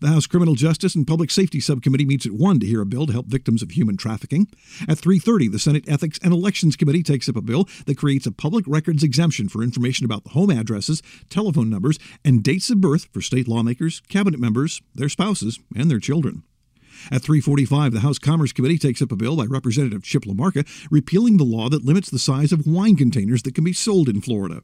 The 0.00 0.08
House 0.08 0.26
Criminal 0.26 0.54
Justice 0.54 0.94
and 0.96 1.06
Public 1.06 1.30
Safety 1.30 1.60
Subcommittee 1.60 2.06
meets 2.06 2.26
at 2.26 2.32
1 2.32 2.58
to 2.60 2.66
hear 2.66 2.80
a 2.80 2.86
bill 2.86 3.06
to 3.06 3.12
help 3.12 3.28
victims 3.28 3.62
of 3.62 3.70
human 3.72 3.96
trafficking. 3.96 4.48
At 4.88 4.98
3:30, 4.98 5.48
the 5.48 5.58
Senate 5.58 5.84
Ethics 5.86 6.18
and 6.22 6.32
Elections 6.32 6.76
Committee 6.76 7.02
takes 7.02 7.28
up 7.28 7.36
a 7.36 7.42
bill 7.42 7.68
that 7.84 7.96
creates 7.96 8.26
a 8.26 8.32
public 8.32 8.64
records 8.66 9.02
exemption 9.02 9.48
for 9.48 9.62
information 9.62 10.04
about 10.04 10.24
the 10.24 10.30
home 10.30 10.50
addresses, 10.50 11.02
telephone 11.30 11.70
numbers, 11.70 11.98
and 12.24 12.42
dates 12.42 12.70
of 12.70 12.80
birth 12.80 13.08
for 13.12 13.20
state 13.20 13.46
lawmakers, 13.46 14.02
cabinet 14.08 14.40
members, 14.40 14.82
their 14.94 15.08
spouses, 15.08 15.60
and 15.74 15.90
their 15.90 16.00
children. 16.00 16.42
At 17.10 17.22
345, 17.22 17.92
the 17.92 18.00
House 18.00 18.18
Commerce 18.18 18.52
Committee 18.52 18.78
takes 18.78 19.02
up 19.02 19.12
a 19.12 19.16
bill 19.16 19.36
by 19.36 19.44
Representative 19.44 20.02
Chip 20.02 20.24
LaMarca 20.24 20.66
repealing 20.90 21.36
the 21.36 21.44
law 21.44 21.68
that 21.68 21.84
limits 21.84 22.10
the 22.10 22.18
size 22.18 22.52
of 22.52 22.66
wine 22.66 22.96
containers 22.96 23.42
that 23.42 23.54
can 23.54 23.64
be 23.64 23.72
sold 23.72 24.08
in 24.08 24.20
Florida. 24.20 24.62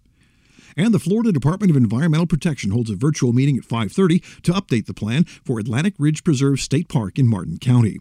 And 0.77 0.95
the 0.95 0.99
Florida 0.99 1.33
Department 1.33 1.71
of 1.71 1.77
Environmental 1.77 2.27
Protection 2.27 2.71
holds 2.71 2.91
a 2.91 2.97
virtual 2.97 3.33
meeting 3.33 3.59
at 3.59 3.65
5:30 3.65 4.23
to 4.43 4.53
update 4.53 4.87
the 4.87 4.95
plan 4.95 5.25
for 5.45 5.59
Atlantic 5.59 5.95
Ridge 5.99 6.25
Preserve 6.25 6.61
State 6.61 6.89
Park 6.89 7.19
in 7.19 7.29
Martin 7.29 7.59
County. 7.59 7.99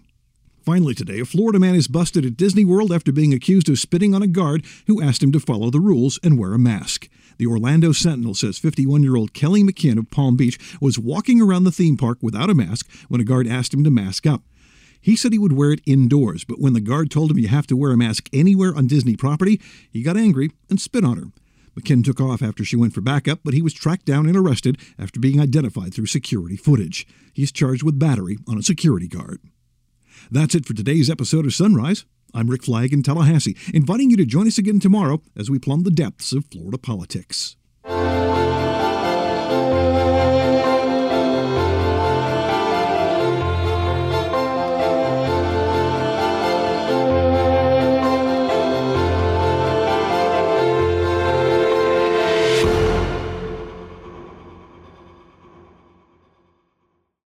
Finally 0.64 0.94
today, 0.94 1.20
a 1.20 1.26
Florida 1.26 1.60
man 1.60 1.74
is 1.74 1.88
busted 1.88 2.26
at 2.26 2.38
Disney 2.38 2.64
World 2.64 2.92
after 2.92 3.12
being 3.12 3.34
accused 3.34 3.68
of 3.68 3.80
spitting 3.80 4.14
on 4.14 4.22
a 4.22 4.28
guard 4.28 4.64
who 4.86 5.02
asked 5.02 5.24
him 5.24 5.32
to 5.32 5.40
follow 5.40 5.72
the 5.72 5.80
rules 5.80 6.20
and 6.24 6.38
wear 6.38 6.54
a 6.54 6.60
mask. 6.60 7.10
The 7.42 7.48
Orlando 7.48 7.92
Sentinel 7.92 8.36
says 8.36 8.60
51-year-old 8.60 9.34
Kelly 9.34 9.64
McKinn 9.64 9.98
of 9.98 10.12
Palm 10.12 10.38
Beach 10.38 10.60
was 10.80 11.00
walking 11.00 11.42
around 11.42 11.64
the 11.64 11.72
theme 11.72 11.98
park 11.98 12.20
without 12.22 12.52
a 12.52 12.54
mask 12.54 12.88
when 13.08 13.20
a 13.20 13.24
guard 13.24 13.48
asked 13.48 13.74
him 13.74 13.84
to 13.84 13.90
mask 13.90 14.28
up. 14.28 14.44
He 15.02 15.16
said 15.16 15.34
he 15.34 15.40
would 15.40 15.54
wear 15.54 15.72
it 15.72 15.82
indoors, 15.88 16.44
but 16.44 16.60
when 16.60 16.74
the 16.74 16.80
guard 16.80 17.10
told 17.10 17.32
him 17.32 17.40
you 17.40 17.48
have 17.48 17.66
to 17.66 17.76
wear 17.76 17.94
a 17.94 17.98
mask 17.98 18.30
anywhere 18.32 18.76
on 18.76 18.86
Disney 18.86 19.16
property, 19.16 19.60
he 19.90 20.04
got 20.04 20.18
angry 20.18 20.52
and 20.70 20.80
spit 20.80 21.04
on 21.04 21.18
her. 21.18 21.26
McKinn 21.76 22.06
took 22.06 22.22
off 22.22 22.44
after 22.44 22.64
she 22.64 22.76
went 22.76 22.94
for 22.94 23.02
backup, 23.02 23.40
but 23.44 23.56
he 23.56 23.64
was 23.64 23.74
tracked 23.74 24.06
down 24.06 24.28
and 24.28 24.38
arrested 24.38 24.78
after 25.00 25.20
being 25.20 25.42
identified 25.42 25.96
through 25.96 26.06
security 26.06 26.56
footage. 26.56 27.08
He's 27.34 27.52
charged 27.52 27.82
with 27.82 27.98
battery 27.98 28.38
on 28.48 28.60
a 28.60 28.62
security 28.62 29.08
guard. 29.08 29.40
That's 30.30 30.54
it 30.54 30.68
for 30.68 30.76
today's 30.76 31.10
episode 31.10 31.48
of 31.48 31.56
Sunrise. 31.56 32.06
I'm 32.34 32.50
Rick 32.50 32.64
Flagg 32.64 32.94
in 32.94 33.04
Tallahassee, 33.04 33.58
inviting 33.74 34.10
you 34.10 34.18
to 34.18 34.26
join 34.26 34.48
us 34.48 34.58
again 34.58 34.80
tomorrow 34.80 35.22
as 35.36 35.50
we 35.50 35.60
plumb 35.60 35.84
the 35.84 35.92
depths 35.92 36.32
of 36.32 36.46
Florida 36.46 36.78
politics. 36.78 37.58